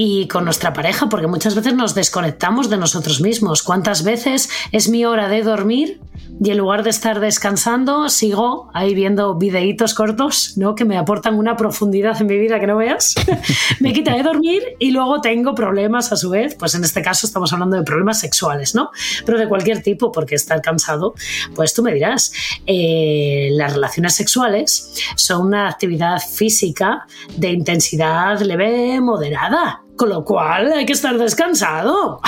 y 0.00 0.28
con 0.28 0.44
nuestra 0.44 0.72
pareja, 0.72 1.08
porque 1.08 1.26
muchas 1.26 1.56
veces 1.56 1.74
nos 1.74 1.92
desconectamos 1.92 2.70
de 2.70 2.76
nosotros 2.76 3.20
mismos. 3.20 3.64
¿Cuántas 3.64 4.04
veces 4.04 4.48
es 4.70 4.88
mi 4.88 5.04
hora 5.04 5.28
de 5.28 5.42
dormir 5.42 6.00
y 6.40 6.50
en 6.50 6.58
lugar 6.58 6.84
de 6.84 6.90
estar 6.90 7.18
descansando, 7.18 8.08
sigo 8.08 8.70
ahí 8.72 8.94
viendo 8.94 9.34
videitos 9.34 9.94
cortos, 9.94 10.56
¿no? 10.56 10.76
Que 10.76 10.84
me 10.84 10.96
aportan 10.96 11.34
una 11.34 11.56
profundidad 11.56 12.20
en 12.20 12.28
mi 12.28 12.38
vida 12.38 12.60
que 12.60 12.68
no 12.68 12.76
veas. 12.76 13.16
me 13.80 13.92
quita 13.92 14.14
de 14.14 14.22
dormir 14.22 14.62
y 14.78 14.92
luego 14.92 15.20
tengo 15.20 15.56
problemas 15.56 16.12
a 16.12 16.16
su 16.16 16.30
vez. 16.30 16.54
Pues 16.54 16.76
en 16.76 16.84
este 16.84 17.02
caso 17.02 17.26
estamos 17.26 17.52
hablando 17.52 17.76
de 17.76 17.82
problemas 17.82 18.20
sexuales, 18.20 18.76
¿no? 18.76 18.90
Pero 19.26 19.36
de 19.36 19.48
cualquier 19.48 19.82
tipo, 19.82 20.12
porque 20.12 20.36
estar 20.36 20.62
cansado, 20.62 21.14
pues 21.56 21.74
tú 21.74 21.82
me 21.82 21.92
dirás, 21.92 22.32
eh, 22.66 23.48
las 23.50 23.72
relaciones 23.72 24.14
sexuales 24.14 24.92
son 25.16 25.48
una 25.48 25.68
actividad 25.68 26.20
física 26.20 27.04
de 27.36 27.50
intensidad 27.50 28.40
leve 28.42 29.00
moderada 29.00 29.82
con 29.98 30.08
lo 30.08 30.24
cual 30.24 30.72
hay 30.72 30.86
que 30.86 30.94
estar 30.94 31.18
descansado. 31.18 32.22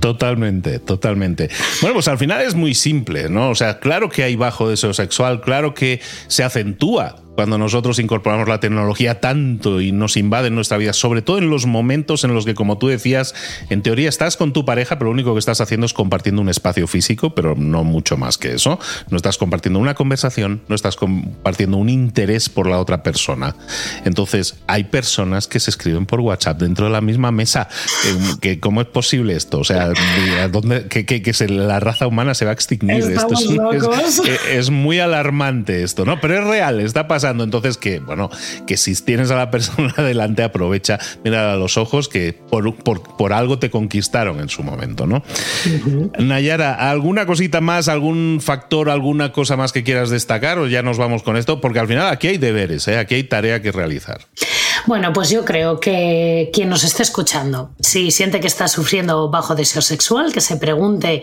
Totalmente, 0.00 0.80
totalmente. 0.80 1.48
Bueno, 1.80 1.94
pues 1.94 2.08
al 2.08 2.18
final 2.18 2.42
es 2.42 2.54
muy 2.54 2.74
simple, 2.74 3.30
¿no? 3.30 3.48
O 3.48 3.54
sea, 3.54 3.80
claro 3.80 4.10
que 4.10 4.22
hay 4.22 4.36
bajo 4.36 4.68
deseo 4.68 4.92
sexual, 4.92 5.40
claro 5.40 5.72
que 5.72 6.00
se 6.26 6.44
acentúa 6.44 7.23
cuando 7.34 7.58
nosotros 7.58 7.98
incorporamos 7.98 8.48
la 8.48 8.60
tecnología 8.60 9.20
tanto 9.20 9.80
y 9.80 9.92
nos 9.92 10.16
invade 10.16 10.48
en 10.48 10.54
nuestra 10.54 10.76
vida, 10.76 10.92
sobre 10.92 11.22
todo 11.22 11.38
en 11.38 11.50
los 11.50 11.66
momentos 11.66 12.24
en 12.24 12.34
los 12.34 12.44
que, 12.44 12.54
como 12.54 12.78
tú 12.78 12.88
decías, 12.88 13.34
en 13.70 13.82
teoría 13.82 14.08
estás 14.08 14.36
con 14.36 14.52
tu 14.52 14.64
pareja, 14.64 14.98
pero 14.98 15.06
lo 15.06 15.12
único 15.12 15.32
que 15.32 15.38
estás 15.38 15.60
haciendo 15.60 15.86
es 15.86 15.92
compartiendo 15.92 16.40
un 16.42 16.48
espacio 16.48 16.86
físico, 16.86 17.34
pero 17.34 17.54
no 17.56 17.84
mucho 17.84 18.16
más 18.16 18.38
que 18.38 18.54
eso. 18.54 18.78
No 19.10 19.16
estás 19.16 19.38
compartiendo 19.38 19.80
una 19.80 19.94
conversación, 19.94 20.62
no 20.68 20.74
estás 20.74 20.96
compartiendo 20.96 21.76
un 21.76 21.88
interés 21.88 22.48
por 22.48 22.68
la 22.68 22.78
otra 22.78 23.02
persona. 23.02 23.56
Entonces, 24.04 24.56
hay 24.66 24.84
personas 24.84 25.48
que 25.48 25.60
se 25.60 25.70
escriben 25.70 26.06
por 26.06 26.20
WhatsApp 26.20 26.60
dentro 26.60 26.86
de 26.86 26.92
la 26.92 27.00
misma 27.00 27.32
mesa. 27.32 27.68
Que, 28.40 28.60
¿Cómo 28.60 28.80
es 28.80 28.86
posible 28.86 29.34
esto? 29.34 29.58
O 29.58 29.64
sea, 29.64 29.92
¿dónde, 30.50 30.86
que, 30.86 31.04
que, 31.04 31.34
la 31.48 31.80
raza 31.80 32.06
humana 32.06 32.34
se 32.34 32.44
va 32.44 32.52
a 32.52 32.54
extinguir. 32.54 33.02
Esto 33.04 33.34
es, 34.06 34.22
es 34.50 34.70
muy 34.70 35.00
alarmante 35.00 35.82
esto, 35.82 36.04
¿no? 36.04 36.20
Pero 36.20 36.38
es 36.38 36.44
real, 36.44 36.80
está 36.80 37.08
pasando 37.08 37.23
entonces 37.30 37.76
que, 37.76 38.00
bueno, 38.00 38.30
que 38.66 38.76
si 38.76 38.94
tienes 39.02 39.30
a 39.30 39.36
la 39.36 39.50
persona 39.50 39.94
delante, 39.98 40.42
aprovecha, 40.42 40.98
mira 41.24 41.52
a 41.52 41.56
los 41.56 41.76
ojos 41.76 42.08
que 42.08 42.32
por, 42.32 42.74
por, 42.74 43.32
algo 43.32 43.58
te 43.58 43.70
conquistaron 43.70 44.40
en 44.40 44.48
su 44.48 44.62
momento, 44.62 45.06
¿no? 45.06 45.22
Nayara, 46.18 46.90
¿alguna 46.90 47.26
cosita 47.26 47.60
más, 47.60 47.88
algún 47.88 48.40
factor, 48.40 48.90
alguna 48.90 49.32
cosa 49.32 49.56
más 49.56 49.72
que 49.72 49.82
quieras 49.82 50.10
destacar 50.10 50.58
o 50.58 50.66
ya 50.66 50.82
nos 50.82 50.98
vamos 50.98 51.22
con 51.22 51.36
esto? 51.36 51.60
Porque 51.60 51.80
al 51.80 51.88
final 51.88 52.08
aquí 52.08 52.28
hay 52.28 52.38
deberes, 52.38 52.86
¿eh? 52.88 52.98
aquí 52.98 53.16
hay 53.16 53.24
tarea 53.24 53.60
que 53.62 53.72
realizar. 53.72 54.20
Bueno, 54.86 55.14
pues 55.14 55.30
yo 55.30 55.46
creo 55.46 55.80
que 55.80 56.50
quien 56.52 56.68
nos 56.68 56.84
esté 56.84 57.02
escuchando, 57.02 57.70
si 57.80 58.10
siente 58.10 58.40
que 58.40 58.46
está 58.46 58.68
sufriendo 58.68 59.30
bajo 59.30 59.54
deseo 59.54 59.80
sexual, 59.80 60.30
que 60.30 60.42
se 60.42 60.58
pregunte 60.58 61.22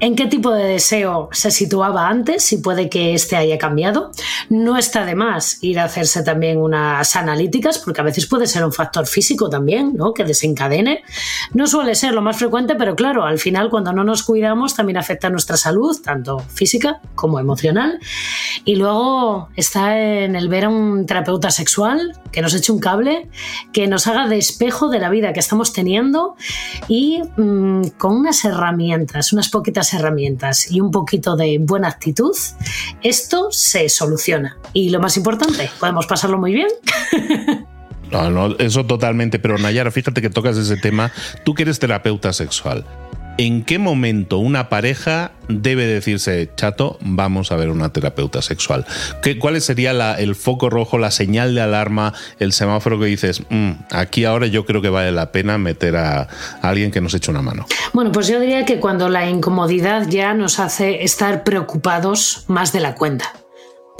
en 0.00 0.16
qué 0.16 0.26
tipo 0.26 0.50
de 0.50 0.64
deseo 0.64 1.28
se 1.30 1.52
situaba 1.52 2.08
antes, 2.08 2.42
si 2.42 2.56
puede 2.56 2.88
que 2.88 3.14
este 3.14 3.36
haya 3.36 3.58
cambiado. 3.58 4.10
No 4.48 4.76
está 4.76 5.04
de 5.04 5.14
más 5.14 5.62
ir 5.62 5.78
a 5.78 5.84
hacerse 5.84 6.24
también 6.24 6.58
unas 6.58 7.14
analíticas, 7.14 7.78
porque 7.78 8.00
a 8.00 8.04
veces 8.04 8.26
puede 8.26 8.48
ser 8.48 8.64
un 8.64 8.72
factor 8.72 9.06
físico 9.06 9.48
también, 9.48 9.94
¿no? 9.94 10.12
Que 10.12 10.24
desencadene. 10.24 11.04
No 11.54 11.68
suele 11.68 11.94
ser 11.94 12.12
lo 12.12 12.22
más 12.22 12.38
frecuente, 12.38 12.74
pero 12.74 12.96
claro, 12.96 13.24
al 13.24 13.38
final 13.38 13.70
cuando 13.70 13.92
no 13.92 14.02
nos 14.02 14.24
cuidamos 14.24 14.74
también 14.74 14.96
afecta 14.96 15.30
nuestra 15.30 15.56
salud, 15.56 15.96
tanto 16.02 16.40
física 16.40 17.00
como 17.14 17.38
emocional. 17.38 18.00
Y 18.64 18.74
luego 18.74 19.48
está 19.54 19.96
en 19.96 20.34
el 20.34 20.48
ver 20.48 20.64
a 20.64 20.70
un 20.70 21.06
terapeuta 21.06 21.52
sexual 21.52 22.18
que 22.32 22.42
nos 22.42 22.54
eche 22.54 22.72
un 22.72 22.79
cable, 22.80 23.28
que 23.72 23.86
nos 23.86 24.06
haga 24.06 24.26
de 24.26 24.38
espejo 24.38 24.88
de 24.88 24.98
la 24.98 25.10
vida 25.10 25.32
que 25.32 25.40
estamos 25.40 25.72
teniendo 25.72 26.36
y 26.88 27.22
mm, 27.36 27.88
con 27.98 28.16
unas 28.16 28.44
herramientas, 28.44 29.32
unas 29.32 29.48
poquitas 29.48 29.92
herramientas 29.94 30.70
y 30.70 30.80
un 30.80 30.90
poquito 30.90 31.36
de 31.36 31.58
buena 31.60 31.88
actitud, 31.88 32.34
esto 33.02 33.48
se 33.50 33.88
soluciona. 33.88 34.56
Y 34.72 34.90
lo 34.90 35.00
más 35.00 35.16
importante, 35.16 35.70
podemos 35.78 36.06
pasarlo 36.06 36.38
muy 36.38 36.52
bien. 36.52 36.68
No, 38.10 38.56
eso 38.58 38.84
totalmente, 38.84 39.38
pero 39.38 39.56
Nayara, 39.56 39.92
fíjate 39.92 40.20
que 40.20 40.30
tocas 40.30 40.56
ese 40.56 40.76
tema, 40.76 41.12
tú 41.44 41.54
que 41.54 41.62
eres 41.62 41.78
terapeuta 41.78 42.32
sexual. 42.32 42.84
¿En 43.40 43.64
qué 43.64 43.78
momento 43.78 44.36
una 44.36 44.68
pareja 44.68 45.32
debe 45.48 45.86
decirse, 45.86 46.50
chato, 46.56 46.98
vamos 47.00 47.50
a 47.50 47.56
ver 47.56 47.70
una 47.70 47.90
terapeuta 47.90 48.42
sexual? 48.42 48.84
¿Qué, 49.22 49.38
¿Cuál 49.38 49.58
sería 49.62 49.92
el 50.18 50.34
foco 50.34 50.68
rojo, 50.68 50.98
la 50.98 51.10
señal 51.10 51.54
de 51.54 51.62
alarma, 51.62 52.12
el 52.38 52.52
semáforo 52.52 53.00
que 53.00 53.06
dices, 53.06 53.42
mm, 53.48 53.70
aquí 53.92 54.26
ahora 54.26 54.46
yo 54.46 54.66
creo 54.66 54.82
que 54.82 54.90
vale 54.90 55.10
la 55.10 55.32
pena 55.32 55.56
meter 55.56 55.96
a, 55.96 56.20
a 56.20 56.28
alguien 56.68 56.90
que 56.90 57.00
nos 57.00 57.14
eche 57.14 57.30
una 57.30 57.40
mano? 57.40 57.64
Bueno, 57.94 58.12
pues 58.12 58.28
yo 58.28 58.38
diría 58.40 58.66
que 58.66 58.78
cuando 58.78 59.08
la 59.08 59.30
incomodidad 59.30 60.06
ya 60.06 60.34
nos 60.34 60.58
hace 60.60 61.02
estar 61.02 61.42
preocupados 61.42 62.44
más 62.46 62.74
de 62.74 62.80
la 62.80 62.94
cuenta 62.94 63.39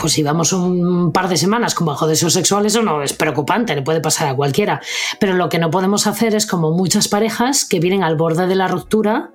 pues 0.01 0.15
si 0.15 0.23
vamos 0.23 0.53
un 0.55 1.13
par 1.13 1.29
de 1.29 1.37
semanas 1.37 1.75
con 1.75 1.87
bajo 1.87 2.07
deseo 2.07 2.31
sexual, 2.31 2.65
eso 2.65 2.83
no 2.83 3.03
es 3.03 3.13
preocupante, 3.13 3.75
le 3.75 3.83
puede 3.83 4.01
pasar 4.01 4.29
a 4.29 4.35
cualquiera. 4.35 4.81
Pero 5.19 5.35
lo 5.35 5.51
que 5.51 5.59
no 5.59 5.71
podemos 5.71 6.07
hacer 6.07 6.35
es 6.35 6.47
como 6.47 6.71
muchas 6.71 7.09
parejas 7.09 7.67
que 7.67 7.81
vienen 7.81 8.03
al 8.03 8.17
borde 8.17 8.47
de 8.47 8.55
la 8.55 8.67
ruptura, 8.67 9.31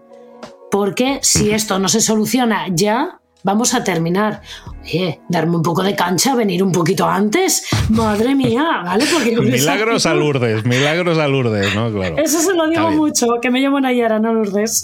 porque 0.72 1.20
si 1.22 1.52
esto 1.52 1.78
no 1.78 1.88
se 1.88 2.02
soluciona 2.02 2.66
ya, 2.72 3.20
vamos 3.44 3.76
a 3.76 3.84
terminar. 3.84 4.42
Oye, 4.82 5.22
darme 5.30 5.56
un 5.56 5.62
poco 5.62 5.84
de 5.84 5.96
cancha, 5.96 6.34
venir 6.34 6.64
un 6.64 6.72
poquito 6.72 7.06
antes. 7.06 7.68
Madre 7.90 8.34
mía, 8.34 8.66
¿vale? 8.84 9.06
Porque 9.14 9.40
milagros 9.40 10.08
a 10.08 10.16
Lourdes, 10.16 10.66
milagros 10.66 11.20
a 11.20 11.28
Lourdes, 11.28 11.76
¿no? 11.76 11.92
Claro. 11.92 12.18
Eso 12.18 12.42
se 12.42 12.56
lo 12.56 12.68
digo 12.68 12.90
mucho, 12.90 13.28
que 13.40 13.52
me 13.52 13.62
llamo 13.62 13.80
Nayara, 13.80 14.18
no 14.18 14.34
Lourdes. 14.34 14.84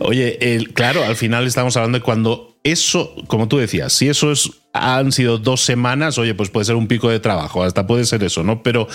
Oye, 0.00 0.66
claro, 0.74 1.04
al 1.04 1.16
final 1.16 1.46
estamos 1.46 1.76
hablando 1.76 1.98
de 1.98 2.02
cuando 2.04 2.56
eso, 2.64 3.14
como 3.26 3.48
tú 3.48 3.58
decías, 3.58 3.92
si 3.92 4.08
eso 4.08 4.32
es 4.32 4.50
han 4.72 5.12
sido 5.12 5.36
dos 5.38 5.60
semanas, 5.60 6.16
oye, 6.16 6.34
pues 6.34 6.48
puede 6.48 6.64
ser 6.64 6.76
un 6.76 6.88
pico 6.88 7.10
de 7.10 7.20
trabajo, 7.20 7.62
hasta 7.62 7.86
puede 7.86 8.06
ser 8.06 8.24
eso, 8.24 8.42
¿no? 8.42 8.62
Pero 8.62 8.88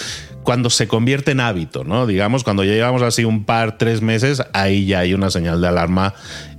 cuando 0.43 0.69
se 0.69 0.87
convierte 0.87 1.31
en 1.31 1.39
hábito, 1.39 1.83
¿no? 1.83 2.07
Digamos, 2.07 2.43
cuando 2.43 2.63
ya 2.63 2.71
llevamos 2.71 3.03
así 3.03 3.25
un 3.25 3.45
par, 3.45 3.77
tres 3.77 4.01
meses, 4.01 4.41
ahí 4.53 4.87
ya 4.87 4.99
hay 4.99 5.13
una 5.13 5.29
señal 5.29 5.61
de 5.61 5.67
alarma, 5.67 6.15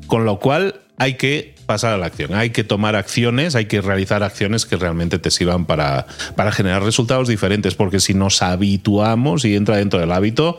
con 0.06 0.24
lo 0.24 0.38
cual 0.38 0.82
hay 0.98 1.14
que 1.14 1.54
pasar 1.68 1.92
a 1.92 1.98
la 1.98 2.06
acción. 2.06 2.34
Hay 2.34 2.48
que 2.48 2.64
tomar 2.64 2.96
acciones, 2.96 3.54
hay 3.54 3.66
que 3.66 3.82
realizar 3.82 4.22
acciones 4.22 4.64
que 4.64 4.76
realmente 4.76 5.18
te 5.18 5.30
sirvan 5.30 5.66
para, 5.66 6.06
para 6.34 6.50
generar 6.50 6.82
resultados 6.82 7.28
diferentes, 7.28 7.74
porque 7.74 8.00
si 8.00 8.14
nos 8.14 8.40
habituamos 8.40 9.44
y 9.44 9.54
entra 9.54 9.76
dentro 9.76 10.00
del 10.00 10.10
hábito, 10.10 10.56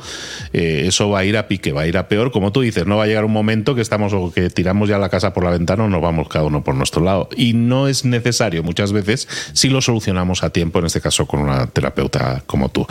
eh, 0.53 0.83
eso 0.85 1.09
va 1.09 1.19
a 1.19 1.25
ir 1.25 1.35
a 1.35 1.47
pique, 1.47 1.71
va 1.71 1.81
a 1.81 1.87
ir 1.87 1.97
a 1.97 2.07
peor. 2.07 2.31
Como 2.31 2.51
tú 2.51 2.61
dices, 2.61 2.85
no 2.85 2.97
va 2.97 3.05
a 3.05 3.07
llegar 3.07 3.25
un 3.25 3.33
momento 3.33 3.73
que 3.73 3.81
estamos 3.81 4.13
o 4.13 4.31
que 4.31 4.51
tiramos 4.51 4.87
ya 4.87 4.99
la 4.99 5.09
casa 5.09 5.33
por 5.33 5.43
la 5.43 5.49
ventana 5.49 5.85
o 5.85 5.89
nos 5.89 5.99
vamos 5.99 6.29
cada 6.29 6.45
uno 6.45 6.63
por 6.63 6.75
nuestro 6.75 7.03
lado. 7.03 7.27
Y 7.35 7.53
no 7.53 7.87
es 7.87 8.05
necesario 8.05 8.61
muchas 8.61 8.91
veces 8.91 9.27
si 9.53 9.69
lo 9.69 9.81
solucionamos 9.81 10.43
a 10.43 10.51
tiempo, 10.51 10.77
en 10.77 10.85
este 10.85 11.01
caso 11.01 11.25
con 11.25 11.39
una 11.39 11.65
terapeuta 11.65 12.43
como 12.45 12.69
tú. 12.69 12.85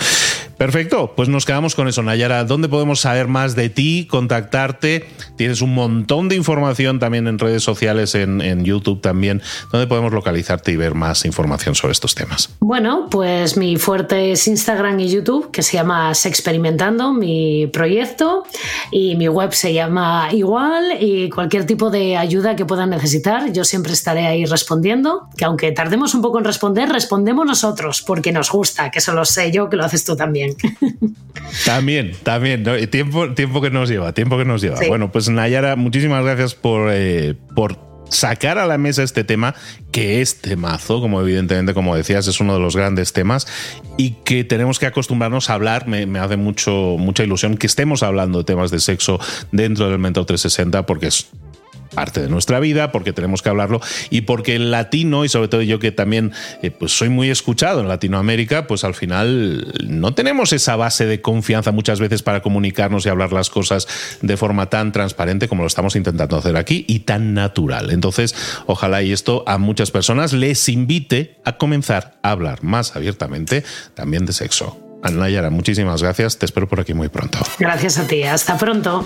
Perfecto, 0.56 1.12
pues 1.14 1.28
nos 1.28 1.44
quedamos 1.44 1.76
con 1.76 1.86
eso. 1.86 2.02
Nayara, 2.02 2.42
¿dónde 2.42 2.68
podemos 2.68 2.98
saber 2.98 3.28
más 3.28 3.54
de 3.54 3.68
ti, 3.68 4.08
contactarte? 4.10 5.06
Tienes 5.36 5.62
un 5.62 5.72
montón 5.72 6.28
de 6.28 6.34
información 6.34 6.98
también 6.98 7.28
en 7.28 7.38
redes 7.38 7.62
sociales 7.62 8.07
en, 8.14 8.40
en 8.40 8.64
YouTube 8.64 9.00
también, 9.00 9.42
donde 9.72 9.86
podemos 9.86 10.12
localizarte 10.12 10.72
y 10.72 10.76
ver 10.76 10.94
más 10.94 11.24
información 11.24 11.74
sobre 11.74 11.92
estos 11.92 12.14
temas. 12.14 12.50
Bueno, 12.60 13.08
pues 13.10 13.56
mi 13.56 13.76
fuerte 13.76 14.32
es 14.32 14.46
Instagram 14.48 15.00
y 15.00 15.08
YouTube, 15.08 15.50
que 15.50 15.62
se 15.62 15.74
llama 15.74 16.14
Sexperimentando, 16.14 17.12
mi 17.12 17.66
proyecto, 17.68 18.44
y 18.90 19.16
mi 19.16 19.28
web 19.28 19.52
se 19.52 19.72
llama 19.72 20.28
igual, 20.32 20.98
y 21.00 21.28
cualquier 21.30 21.66
tipo 21.66 21.90
de 21.90 22.16
ayuda 22.16 22.56
que 22.56 22.64
puedan 22.64 22.90
necesitar, 22.90 23.52
yo 23.52 23.64
siempre 23.64 23.92
estaré 23.92 24.26
ahí 24.26 24.44
respondiendo, 24.44 25.28
que 25.36 25.44
aunque 25.44 25.72
tardemos 25.72 26.14
un 26.14 26.22
poco 26.22 26.38
en 26.38 26.44
responder, 26.44 26.88
respondemos 26.88 27.46
nosotros, 27.46 28.02
porque 28.02 28.32
nos 28.32 28.50
gusta, 28.50 28.90
que 28.90 28.98
eso 28.98 29.12
lo 29.12 29.24
sé 29.24 29.50
yo, 29.50 29.68
que 29.68 29.76
lo 29.76 29.84
haces 29.84 30.04
tú 30.04 30.16
también. 30.16 30.54
También, 31.64 32.12
también, 32.22 32.64
tiempo, 32.90 33.32
tiempo 33.32 33.60
que 33.60 33.70
nos 33.70 33.88
lleva, 33.88 34.12
tiempo 34.12 34.36
que 34.36 34.44
nos 34.44 34.60
lleva. 34.60 34.78
Bueno, 34.86 35.10
pues 35.10 35.28
Nayara, 35.28 35.76
muchísimas 35.76 36.22
gracias 36.22 36.54
por, 36.54 36.90
eh, 36.92 37.34
por 37.54 37.78
sacar 38.08 38.58
a 38.58 38.66
la 38.66 38.78
mesa 38.78 39.02
este 39.02 39.24
tema, 39.24 39.54
que 39.92 40.20
es 40.20 40.40
temazo, 40.40 41.00
como 41.00 41.20
evidentemente, 41.20 41.74
como 41.74 41.96
decías, 41.96 42.26
es 42.26 42.40
uno 42.40 42.54
de 42.54 42.60
los 42.60 42.76
grandes 42.76 43.12
temas, 43.12 43.46
y 43.96 44.12
que 44.24 44.44
tenemos 44.44 44.78
que 44.78 44.86
acostumbrarnos 44.86 45.50
a 45.50 45.54
hablar. 45.54 45.86
Me, 45.86 46.06
me, 46.06 46.18
hace 46.18 46.36
mucho, 46.36 46.96
mucha 46.98 47.24
ilusión 47.24 47.56
que 47.56 47.66
estemos 47.66 48.02
hablando 48.02 48.38
de 48.38 48.44
temas 48.44 48.70
de 48.70 48.80
sexo 48.80 49.18
dentro 49.52 49.88
del 49.88 49.98
Mentor 49.98 50.26
360, 50.26 50.86
porque 50.86 51.08
es 51.08 51.28
parte 51.98 52.20
de 52.20 52.28
nuestra 52.28 52.60
vida, 52.60 52.92
porque 52.92 53.12
tenemos 53.12 53.42
que 53.42 53.48
hablarlo 53.48 53.80
y 54.08 54.20
porque 54.20 54.54
el 54.54 54.70
latino, 54.70 55.24
y 55.24 55.28
sobre 55.28 55.48
todo 55.48 55.62
yo 55.62 55.80
que 55.80 55.90
también 55.90 56.30
eh, 56.62 56.70
pues 56.70 56.96
soy 56.96 57.08
muy 57.08 57.28
escuchado 57.28 57.80
en 57.80 57.88
Latinoamérica, 57.88 58.68
pues 58.68 58.84
al 58.84 58.94
final 58.94 59.66
no 59.84 60.14
tenemos 60.14 60.52
esa 60.52 60.76
base 60.76 61.06
de 61.06 61.20
confianza 61.20 61.72
muchas 61.72 61.98
veces 61.98 62.22
para 62.22 62.40
comunicarnos 62.40 63.04
y 63.04 63.08
hablar 63.08 63.32
las 63.32 63.50
cosas 63.50 63.88
de 64.22 64.36
forma 64.36 64.70
tan 64.70 64.92
transparente 64.92 65.48
como 65.48 65.62
lo 65.62 65.66
estamos 65.66 65.96
intentando 65.96 66.36
hacer 66.36 66.56
aquí 66.56 66.84
y 66.86 67.00
tan 67.00 67.34
natural. 67.34 67.90
Entonces, 67.90 68.32
ojalá 68.66 69.02
y 69.02 69.10
esto 69.10 69.42
a 69.48 69.58
muchas 69.58 69.90
personas 69.90 70.32
les 70.32 70.68
invite 70.68 71.34
a 71.44 71.56
comenzar 71.56 72.14
a 72.22 72.30
hablar 72.30 72.62
más 72.62 72.94
abiertamente 72.94 73.64
también 73.94 74.24
de 74.24 74.32
sexo. 74.34 74.78
Anayara, 75.02 75.50
muchísimas 75.50 76.00
gracias. 76.00 76.38
Te 76.38 76.46
espero 76.46 76.68
por 76.68 76.78
aquí 76.78 76.94
muy 76.94 77.08
pronto. 77.08 77.38
Gracias 77.58 77.98
a 77.98 78.06
ti. 78.06 78.22
Hasta 78.22 78.56
pronto. 78.56 79.04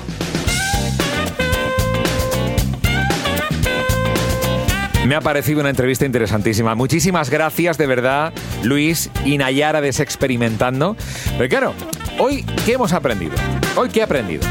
Me 5.06 5.16
ha 5.16 5.20
parecido 5.20 5.60
una 5.60 5.70
entrevista 5.70 6.06
interesantísima. 6.06 6.76
Muchísimas 6.76 7.28
gracias, 7.28 7.76
de 7.76 7.86
verdad, 7.86 8.32
Luis 8.62 9.10
y 9.24 9.36
Nayara 9.36 9.80
de 9.80 9.88
Experimentando. 9.88 10.96
Pero 11.36 11.48
claro, 11.48 11.74
hoy, 12.18 12.44
¿qué 12.64 12.74
hemos 12.74 12.92
aprendido? 12.92 13.34
Hoy, 13.76 13.88
¿qué 13.88 14.00
he 14.00 14.02
aprendido? 14.04 14.42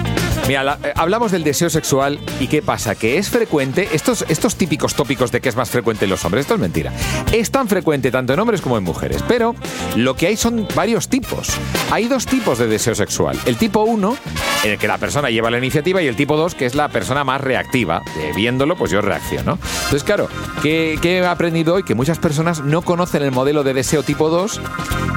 Mira, 0.51 0.77
eh, 0.83 0.91
hablamos 0.97 1.31
del 1.31 1.45
deseo 1.45 1.69
sexual 1.69 2.19
y 2.41 2.47
qué 2.47 2.61
pasa, 2.61 2.93
que 2.95 3.17
es 3.17 3.29
frecuente, 3.29 3.87
estos, 3.93 4.25
estos 4.27 4.57
típicos 4.57 4.95
tópicos 4.95 5.31
de 5.31 5.39
que 5.39 5.47
es 5.47 5.55
más 5.55 5.69
frecuente 5.69 6.03
en 6.03 6.11
los 6.11 6.25
hombres, 6.25 6.41
esto 6.41 6.55
es 6.55 6.59
mentira. 6.59 6.91
Es 7.31 7.51
tan 7.51 7.69
frecuente 7.69 8.11
tanto 8.11 8.33
en 8.33 8.39
hombres 8.41 8.59
como 8.59 8.77
en 8.77 8.83
mujeres, 8.83 9.23
pero 9.29 9.55
lo 9.95 10.13
que 10.17 10.27
hay 10.27 10.35
son 10.35 10.67
varios 10.75 11.07
tipos. 11.07 11.47
Hay 11.89 12.09
dos 12.09 12.25
tipos 12.25 12.59
de 12.59 12.67
deseo 12.67 12.95
sexual. 12.95 13.39
El 13.45 13.55
tipo 13.55 13.83
1, 13.83 14.17
en 14.65 14.71
el 14.71 14.77
que 14.77 14.89
la 14.89 14.97
persona 14.97 15.29
lleva 15.29 15.49
la 15.49 15.57
iniciativa, 15.57 16.01
y 16.01 16.07
el 16.07 16.17
tipo 16.17 16.35
2, 16.35 16.53
que 16.55 16.65
es 16.65 16.75
la 16.75 16.89
persona 16.89 17.23
más 17.23 17.39
reactiva. 17.39 18.01
viéndolo, 18.35 18.75
pues 18.75 18.91
yo 18.91 18.99
reacciono. 18.99 19.57
Entonces, 19.85 20.03
claro, 20.03 20.27
¿qué, 20.61 20.99
¿qué 21.01 21.19
he 21.19 21.25
aprendido 21.25 21.75
hoy? 21.75 21.83
Que 21.83 21.95
muchas 21.95 22.19
personas 22.19 22.59
no 22.59 22.81
conocen 22.81 23.23
el 23.23 23.31
modelo 23.31 23.63
de 23.63 23.73
deseo 23.73 24.03
tipo 24.03 24.29
2 24.29 24.59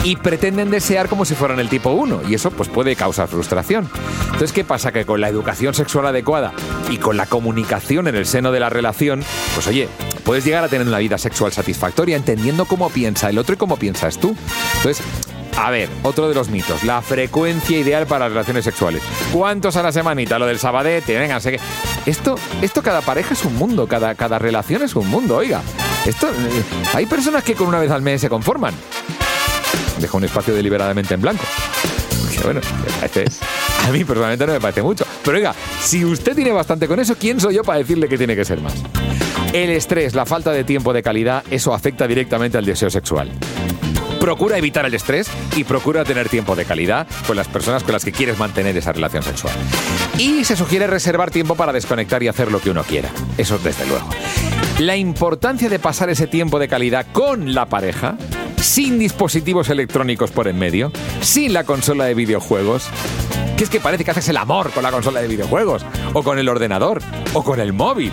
y 0.04 0.14
pretenden 0.14 0.70
desear 0.70 1.08
como 1.08 1.24
si 1.24 1.34
fueran 1.34 1.58
el 1.58 1.68
tipo 1.68 1.90
1, 1.90 2.22
y 2.28 2.34
eso 2.34 2.52
pues 2.52 2.68
puede 2.68 2.94
causar 2.94 3.26
frustración. 3.26 3.90
Entonces, 4.26 4.52
¿qué 4.52 4.64
pasa? 4.64 4.92
Que 4.92 5.04
con 5.04 5.20
la 5.20 5.23
educación 5.28 5.74
sexual 5.74 6.06
adecuada 6.06 6.52
y 6.90 6.98
con 6.98 7.16
la 7.16 7.26
comunicación 7.26 8.08
en 8.08 8.14
el 8.14 8.26
seno 8.26 8.52
de 8.52 8.60
la 8.60 8.70
relación, 8.70 9.24
pues 9.54 9.66
oye, 9.66 9.88
puedes 10.24 10.44
llegar 10.44 10.64
a 10.64 10.68
tener 10.68 10.86
una 10.86 10.98
vida 10.98 11.18
sexual 11.18 11.52
satisfactoria 11.52 12.16
entendiendo 12.16 12.64
cómo 12.64 12.90
piensa 12.90 13.30
el 13.30 13.38
otro 13.38 13.54
y 13.54 13.58
cómo 13.58 13.76
piensas 13.76 14.18
tú. 14.18 14.36
Entonces, 14.76 15.04
a 15.56 15.70
ver, 15.70 15.88
otro 16.02 16.28
de 16.28 16.34
los 16.34 16.48
mitos, 16.48 16.82
la 16.82 17.00
frecuencia 17.00 17.78
ideal 17.78 18.06
para 18.06 18.28
relaciones 18.28 18.64
sexuales. 18.64 19.02
¿Cuántos 19.32 19.76
a 19.76 19.82
la 19.82 19.92
semanita? 19.92 20.38
Lo 20.38 20.46
del 20.46 20.58
sabadete, 20.58 21.16
venga, 21.18 21.40
sé 21.40 21.52
que... 21.52 21.60
Esto, 22.06 22.36
esto 22.60 22.82
cada 22.82 23.00
pareja 23.00 23.34
es 23.34 23.44
un 23.44 23.56
mundo, 23.56 23.86
cada, 23.86 24.14
cada 24.14 24.38
relación 24.38 24.82
es 24.82 24.94
un 24.96 25.08
mundo, 25.08 25.36
oiga. 25.36 25.62
Esto, 26.04 26.28
eh, 26.28 26.62
hay 26.92 27.06
personas 27.06 27.44
que 27.44 27.54
con 27.54 27.68
una 27.68 27.78
vez 27.78 27.90
al 27.90 28.02
mes 28.02 28.20
se 28.20 28.28
conforman. 28.28 28.74
Deja 29.98 30.16
un 30.16 30.24
espacio 30.24 30.54
deliberadamente 30.54 31.14
en 31.14 31.22
blanco. 31.22 31.44
bueno, 32.42 32.60
este 33.02 33.24
es... 33.24 33.40
A 33.86 33.90
mí 33.90 34.04
personalmente 34.04 34.46
no 34.46 34.52
me 34.52 34.60
parece 34.60 34.82
mucho. 34.82 35.03
Pero 35.24 35.38
oiga, 35.38 35.54
si 35.80 36.04
usted 36.04 36.34
tiene 36.34 36.52
bastante 36.52 36.86
con 36.86 37.00
eso, 37.00 37.16
¿quién 37.16 37.40
soy 37.40 37.54
yo 37.54 37.64
para 37.64 37.78
decirle 37.78 38.08
que 38.08 38.18
tiene 38.18 38.36
que 38.36 38.44
ser 38.44 38.60
más? 38.60 38.74
El 39.52 39.70
estrés, 39.70 40.14
la 40.14 40.26
falta 40.26 40.50
de 40.52 40.64
tiempo 40.64 40.92
de 40.92 41.02
calidad, 41.02 41.42
eso 41.50 41.72
afecta 41.72 42.06
directamente 42.06 42.58
al 42.58 42.64
deseo 42.64 42.90
sexual. 42.90 43.30
Procura 44.20 44.58
evitar 44.58 44.86
el 44.86 44.94
estrés 44.94 45.28
y 45.56 45.64
procura 45.64 46.04
tener 46.04 46.28
tiempo 46.28 46.56
de 46.56 46.64
calidad 46.64 47.06
con 47.26 47.36
las 47.36 47.48
personas 47.48 47.82
con 47.82 47.92
las 47.92 48.04
que 48.04 48.12
quieres 48.12 48.38
mantener 48.38 48.76
esa 48.76 48.92
relación 48.92 49.22
sexual. 49.22 49.54
Y 50.18 50.44
se 50.44 50.56
sugiere 50.56 50.86
reservar 50.86 51.30
tiempo 51.30 51.54
para 51.54 51.72
desconectar 51.72 52.22
y 52.22 52.28
hacer 52.28 52.50
lo 52.50 52.60
que 52.60 52.70
uno 52.70 52.84
quiera. 52.84 53.10
Eso 53.36 53.58
desde 53.58 53.86
luego. 53.86 54.08
La 54.78 54.96
importancia 54.96 55.68
de 55.68 55.78
pasar 55.78 56.10
ese 56.10 56.26
tiempo 56.26 56.58
de 56.58 56.68
calidad 56.68 57.06
con 57.12 57.54
la 57.54 57.66
pareja 57.66 58.16
sin 58.64 58.98
dispositivos 58.98 59.68
electrónicos 59.68 60.30
por 60.30 60.48
en 60.48 60.58
medio, 60.58 60.90
sin 61.20 61.52
la 61.52 61.64
consola 61.64 62.06
de 62.06 62.14
videojuegos, 62.14 62.88
que 63.56 63.64
es 63.64 63.70
que 63.70 63.80
parece 63.80 64.04
que 64.04 64.10
haces 64.10 64.28
el 64.28 64.36
amor 64.36 64.70
con 64.72 64.82
la 64.82 64.90
consola 64.90 65.20
de 65.20 65.28
videojuegos, 65.28 65.84
o 66.12 66.22
con 66.22 66.38
el 66.38 66.48
ordenador, 66.48 67.00
o 67.34 67.44
con 67.44 67.60
el 67.60 67.72
móvil. 67.72 68.12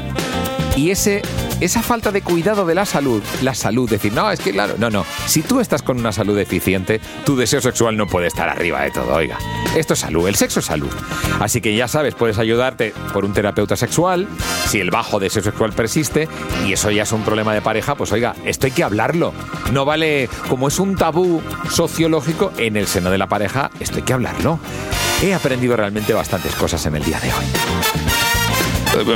Y 0.75 0.91
ese, 0.91 1.21
esa 1.60 1.82
falta 1.82 2.12
de 2.12 2.21
cuidado 2.21 2.65
de 2.65 2.75
la 2.75 2.86
salud, 2.86 3.21
la 3.41 3.54
salud, 3.54 3.89
decir, 3.89 4.13
no, 4.13 4.32
es 4.32 4.39
que 4.39 4.51
claro, 4.51 4.75
no, 4.77 4.89
no, 4.89 5.06
si 5.25 5.41
tú 5.41 5.60
estás 5.60 5.82
con 5.82 5.99
una 5.99 6.12
salud 6.12 6.36
deficiente, 6.38 7.01
tu 7.25 7.36
deseo 7.36 7.60
sexual 7.60 7.97
no 7.97 8.08
puede 8.08 8.27
estar 8.27 8.47
arriba 8.47 8.82
de 8.82 8.91
todo, 8.91 9.13
oiga. 9.13 9.38
Esto 9.75 9.93
es 9.93 9.99
salud, 9.99 10.27
el 10.27 10.36
sexo 10.36 10.60
es 10.60 10.65
salud. 10.65 10.91
Así 11.39 11.60
que 11.60 11.75
ya 11.75 11.88
sabes, 11.88 12.15
puedes 12.15 12.38
ayudarte 12.38 12.93
por 13.12 13.25
un 13.25 13.34
terapeuta 13.34 13.75
sexual, 13.75 14.27
si 14.67 14.80
el 14.80 14.91
bajo 14.91 15.19
deseo 15.19 15.43
sexual 15.43 15.73
persiste, 15.73 16.30
y 16.65 16.73
eso 16.73 16.89
ya 16.91 17.04
es 17.04 17.12
un 17.12 17.23
problema 17.23 17.54
de 17.54 17.62
pareja, 17.62 17.95
pues 17.95 18.12
oiga, 18.12 18.36
esto 18.45 18.67
hay 18.67 18.71
que 18.71 18.84
hablarlo. 18.84 19.34
No 19.73 19.86
vale, 19.86 20.30
como 20.47 20.67
es 20.67 20.80
un 20.80 20.95
tabú 20.95 21.41
sociológico 21.69 22.54
en 22.58 22.77
el 22.77 22.88
seno 22.88 23.12
de 23.12 23.17
la 23.17 23.27
pareja, 23.27 23.71
esto 23.80 23.97
hay 23.97 24.04
que 24.04 24.13
hablarlo. 24.13 24.60
He 25.21 25.36
aprendido 25.36 25.75
realmente 25.75 26.13
bastantes 26.13 26.55
cosas 26.55 26.84
en 26.88 26.95
el 26.95 27.03
día 27.03 27.19
de 27.19 27.27
hoy. 27.31 27.45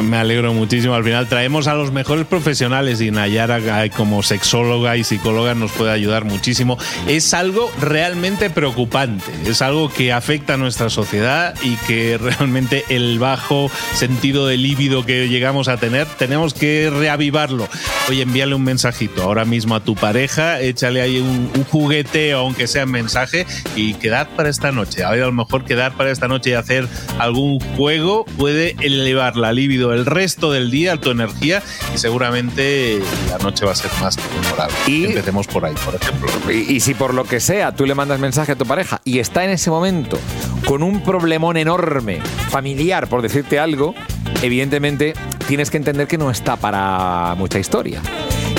Me 0.01 0.17
alegro 0.17 0.53
muchísimo. 0.53 0.93
Al 0.93 1.03
final 1.03 1.27
traemos 1.27 1.67
a 1.67 1.75
los 1.75 1.91
mejores 1.91 2.25
profesionales 2.25 3.01
y 3.01 3.11
Nayara 3.11 3.89
como 3.89 4.23
sexóloga 4.23 4.95
y 4.95 5.03
psicóloga 5.03 5.53
nos 5.53 5.73
puede 5.73 5.91
ayudar 5.91 6.23
muchísimo. 6.23 6.77
Es 7.07 7.33
algo 7.33 7.69
realmente 7.81 8.49
preocupante, 8.49 9.31
es 9.45 9.61
algo 9.61 9.91
que 9.91 10.13
afecta 10.13 10.53
a 10.53 10.57
nuestra 10.57 10.89
sociedad 10.89 11.55
y 11.61 11.75
que 11.87 12.17
realmente 12.21 12.85
el 12.87 13.19
bajo 13.19 13.69
sentido 13.93 14.47
de 14.47 14.57
líbido 14.57 15.05
que 15.05 15.27
llegamos 15.27 15.67
a 15.67 15.75
tener 15.75 16.07
tenemos 16.17 16.53
que 16.53 16.89
reavivarlo. 16.89 17.67
Oye, 18.07 18.21
envíale 18.21 18.55
un 18.55 18.63
mensajito 18.63 19.23
ahora 19.23 19.43
mismo 19.43 19.75
a 19.75 19.83
tu 19.83 19.95
pareja, 19.95 20.61
échale 20.61 21.01
ahí 21.01 21.19
un, 21.19 21.51
un 21.53 21.63
juguete 21.65 22.31
aunque 22.31 22.67
sea 22.67 22.83
en 22.83 22.91
mensaje 22.91 23.45
y 23.75 23.95
quedar 23.95 24.29
para 24.37 24.49
esta 24.49 24.71
noche. 24.71 25.03
A 25.03 25.11
ver, 25.11 25.23
a 25.23 25.25
lo 25.25 25.33
mejor 25.33 25.65
quedar 25.65 25.91
para 25.93 26.11
esta 26.11 26.29
noche 26.29 26.51
y 26.51 26.53
hacer 26.53 26.87
algún 27.19 27.59
juego 27.59 28.25
puede 28.37 28.75
elevar 28.79 29.35
la 29.35 29.51
libido 29.51 29.64
el 29.65 30.05
resto 30.05 30.51
del 30.51 30.71
día, 30.71 30.97
tu 30.97 31.11
energía 31.11 31.61
y 31.93 31.97
seguramente 31.97 32.99
la 33.29 33.37
noche 33.39 33.65
va 33.65 33.71
a 33.71 33.75
ser 33.75 33.91
más 33.99 34.17
memorable. 34.35 34.75
Y 34.87 35.05
empecemos 35.05 35.47
por 35.47 35.65
ahí, 35.65 35.75
por 35.83 35.95
ejemplo. 35.95 36.29
Y, 36.51 36.79
si 36.79 36.93
por 36.93 37.13
lo 37.13 37.23
que 37.25 37.39
sea 37.39 37.75
tú 37.75 37.85
le 37.85 37.95
mandas 37.95 38.19
mensaje 38.19 38.53
a 38.53 38.55
tu 38.55 38.65
pareja 38.65 39.01
y 39.03 39.19
está 39.19 39.43
en 39.43 39.51
ese 39.51 39.69
momento 39.69 40.19
con 40.67 40.83
un 40.83 41.01
problemón 41.01 41.57
enorme, 41.57 42.19
familiar, 42.49 43.07
por 43.07 43.21
decirte 43.21 43.59
algo, 43.59 43.93
evidentemente 44.41 45.13
tienes 45.47 45.69
que 45.69 45.77
entender 45.77 46.07
que 46.07 46.17
no 46.17 46.31
está 46.31 46.55
para 46.55 47.35
mucha 47.35 47.59
historia. 47.59 48.01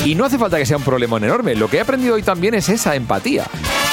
Y 0.05 0.15
no 0.15 0.25
hace 0.25 0.39
falta 0.39 0.59
que 0.59 0.67
sea 0.67 0.77
un 0.77 0.85
problemón 0.85 1.25
enorme. 1.25 1.55
Lo 1.55 1.69
que 1.69 1.79
he 1.79 1.81
aprendido 1.81 2.15
hoy 2.15 2.23
también 2.23 2.55
es 2.55 2.69
esa 2.69 2.95
empatía. 2.95 3.45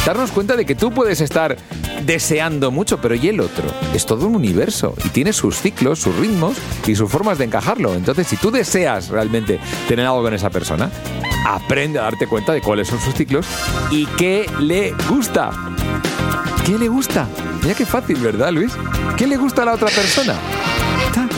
Darnos 0.05 0.31
cuenta 0.31 0.55
de 0.55 0.65
que 0.65 0.75
tú 0.75 0.91
puedes 0.91 1.21
estar 1.21 1.57
deseando 2.05 2.71
mucho, 2.71 2.99
pero 2.99 3.15
¿y 3.15 3.27
el 3.27 3.39
otro? 3.39 3.63
Es 3.93 4.05
todo 4.05 4.27
un 4.27 4.35
universo 4.35 4.95
y 5.03 5.09
tiene 5.09 5.33
sus 5.33 5.57
ciclos, 5.57 5.99
sus 5.99 6.15
ritmos 6.15 6.57
y 6.85 6.95
sus 6.95 7.09
formas 7.09 7.37
de 7.37 7.45
encajarlo. 7.45 7.93
Entonces, 7.95 8.27
si 8.27 8.37
tú 8.37 8.51
deseas 8.51 9.09
realmente 9.09 9.59
tener 9.87 10.05
algo 10.05 10.23
con 10.23 10.33
esa 10.33 10.49
persona, 10.49 10.89
aprende 11.45 11.99
a 11.99 12.03
darte 12.03 12.27
cuenta 12.27 12.53
de 12.53 12.61
cuáles 12.61 12.87
son 12.87 12.99
sus 12.99 13.13
ciclos 13.13 13.45
y 13.91 14.05
qué 14.17 14.45
le 14.59 14.93
gusta. 15.09 15.51
¿Qué 16.65 16.77
le 16.77 16.87
gusta? 16.87 17.27
Mira 17.61 17.75
qué 17.75 17.85
fácil, 17.85 18.17
¿verdad, 18.17 18.51
Luis? 18.51 18.73
¿Qué 19.17 19.27
le 19.27 19.37
gusta 19.37 19.63
a 19.63 19.65
la 19.65 19.73
otra 19.73 19.89
persona? 19.89 20.35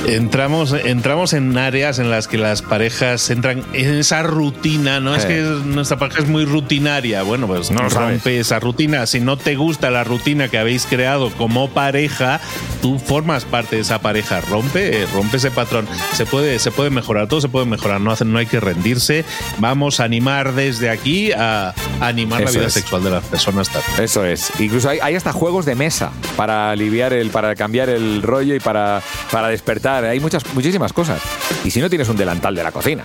Entramos, 0.08 0.74
entramos 0.74 1.34
en 1.34 1.58
áreas 1.58 2.00
en 2.00 2.10
las 2.10 2.28
que 2.28 2.38
las 2.38 2.62
parejas 2.62 3.30
entran 3.30 3.64
en 3.74 3.96
esa 3.96 4.24
rutina, 4.24 5.00
¿no? 5.00 5.16
Es 5.16 5.26
que 5.26 5.42
nuestra 5.42 5.98
pareja 5.98 6.22
es 6.22 6.28
muy 6.28 6.46
rutinaria. 6.46 7.24
Bueno, 7.24 7.48
pues 7.48 7.72
no 7.72 7.88
rompe 7.90 8.40
esa 8.40 8.60
rutina. 8.60 9.06
Si 9.06 9.20
no 9.20 9.38
te 9.38 9.56
gusta 9.56 9.92
la 9.92 10.04
rutina 10.04 10.48
que 10.48 10.58
habéis 10.58 10.86
creado 10.86 11.32
como 11.32 11.70
pareja, 11.70 12.40
tú 12.82 13.00
formas 13.00 13.46
parte 13.46 13.78
de 13.78 13.82
esa 13.82 14.00
pareja. 14.02 14.42
Rompe, 14.42 15.06
rompe 15.14 15.38
ese 15.38 15.52
patrón. 15.52 15.88
Se 16.14 16.26
puede, 16.26 16.60
se 16.60 16.72
puede 16.72 16.90
mejorar, 16.90 17.28
todo 17.28 17.42
se 17.42 17.50
puede 17.50 17.66
mejorar. 17.66 18.02
No, 18.02 18.14
no 18.26 18.40
hay 18.40 18.46
que 18.46 18.60
rendirse. 18.60 19.26
Vamos 19.60 20.00
a 20.00 20.04
animar 20.04 20.54
desde 20.54 20.90
aquí 20.90 21.32
a, 21.32 21.74
animar 22.00 22.42
la 22.42 22.52
vida 22.52 22.70
sexual 22.70 23.04
de 23.04 23.10
las 23.12 23.24
personas 23.26 23.70
también. 23.70 24.04
Eso 24.04 24.26
es. 24.26 24.52
Incluso 24.60 24.90
hay, 24.90 25.00
hay 25.02 25.16
hasta 25.16 25.32
juegos 25.32 25.66
de 25.66 25.76
mesa 25.76 26.12
para 26.36 26.72
aliviar 26.72 27.14
el, 27.14 27.30
para 27.30 27.56
cambiar 27.56 27.90
el 27.90 28.22
rollo 28.22 28.56
y 28.56 28.60
para, 28.60 29.02
para 29.32 29.48
despertar. 29.50 29.95
Hay 30.04 30.20
muchas, 30.20 30.44
muchísimas 30.54 30.94
cosas. 30.94 31.22
Y 31.64 31.72
si 31.72 31.80
no 31.82 31.90
tienes 31.90 32.10
un 32.10 32.18
delantal 32.18 32.56
de 32.56 32.64
la 32.64 32.72
cocina, 32.72 33.04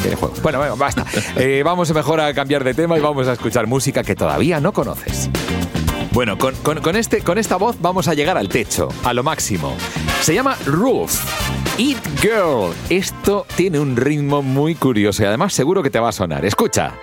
tiene 0.00 0.16
juego. 0.16 0.34
Bueno, 0.42 0.58
bueno, 0.58 0.76
basta. 0.76 1.04
Eh, 1.36 1.62
vamos 1.64 1.92
mejor 1.94 2.20
a 2.20 2.34
cambiar 2.34 2.62
de 2.62 2.74
tema 2.74 2.98
y 2.98 3.00
vamos 3.00 3.26
a 3.26 3.32
escuchar 3.32 3.66
música 3.66 4.02
que 4.02 4.14
todavía 4.14 4.60
no 4.60 4.72
conoces. 4.72 5.30
Bueno, 6.12 6.36
con, 6.36 6.54
con, 6.54 6.96
este, 6.96 7.22
con 7.22 7.38
esta 7.38 7.56
voz 7.56 7.76
vamos 7.80 8.06
a 8.06 8.14
llegar 8.14 8.36
al 8.36 8.48
techo, 8.48 8.88
a 9.02 9.14
lo 9.14 9.22
máximo. 9.22 9.74
Se 10.20 10.34
llama 10.34 10.56
Ruth. 10.66 11.10
Eat 11.78 11.98
Girl. 12.20 12.74
Esto 12.90 13.46
tiene 13.56 13.80
un 13.80 13.96
ritmo 13.96 14.42
muy 14.42 14.74
curioso 14.74 15.22
y 15.22 15.26
además 15.26 15.54
seguro 15.54 15.82
que 15.82 15.90
te 15.90 15.98
va 15.98 16.10
a 16.10 16.12
sonar. 16.12 16.44
Escucha. 16.44 16.94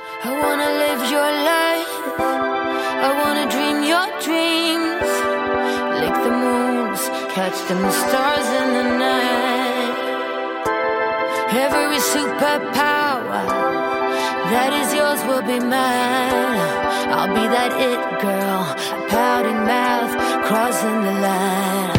catch 7.40 7.68
them 7.70 7.86
stars 7.90 8.39
Every 11.52 11.98
superpower 11.98 13.48
that 14.52 14.72
is 14.72 14.94
yours 14.94 15.20
will 15.26 15.42
be 15.42 15.60
mine. 15.60 16.60
I'll 17.10 17.28
be 17.28 17.48
that 17.48 17.72
it 17.74 18.22
girl, 18.22 18.66
pouting 19.10 19.66
mouth, 19.66 20.46
crossing 20.46 21.02
the 21.02 21.12
line. 21.22 21.99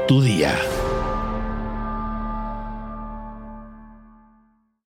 tu 0.07 0.21
día. 0.21 0.55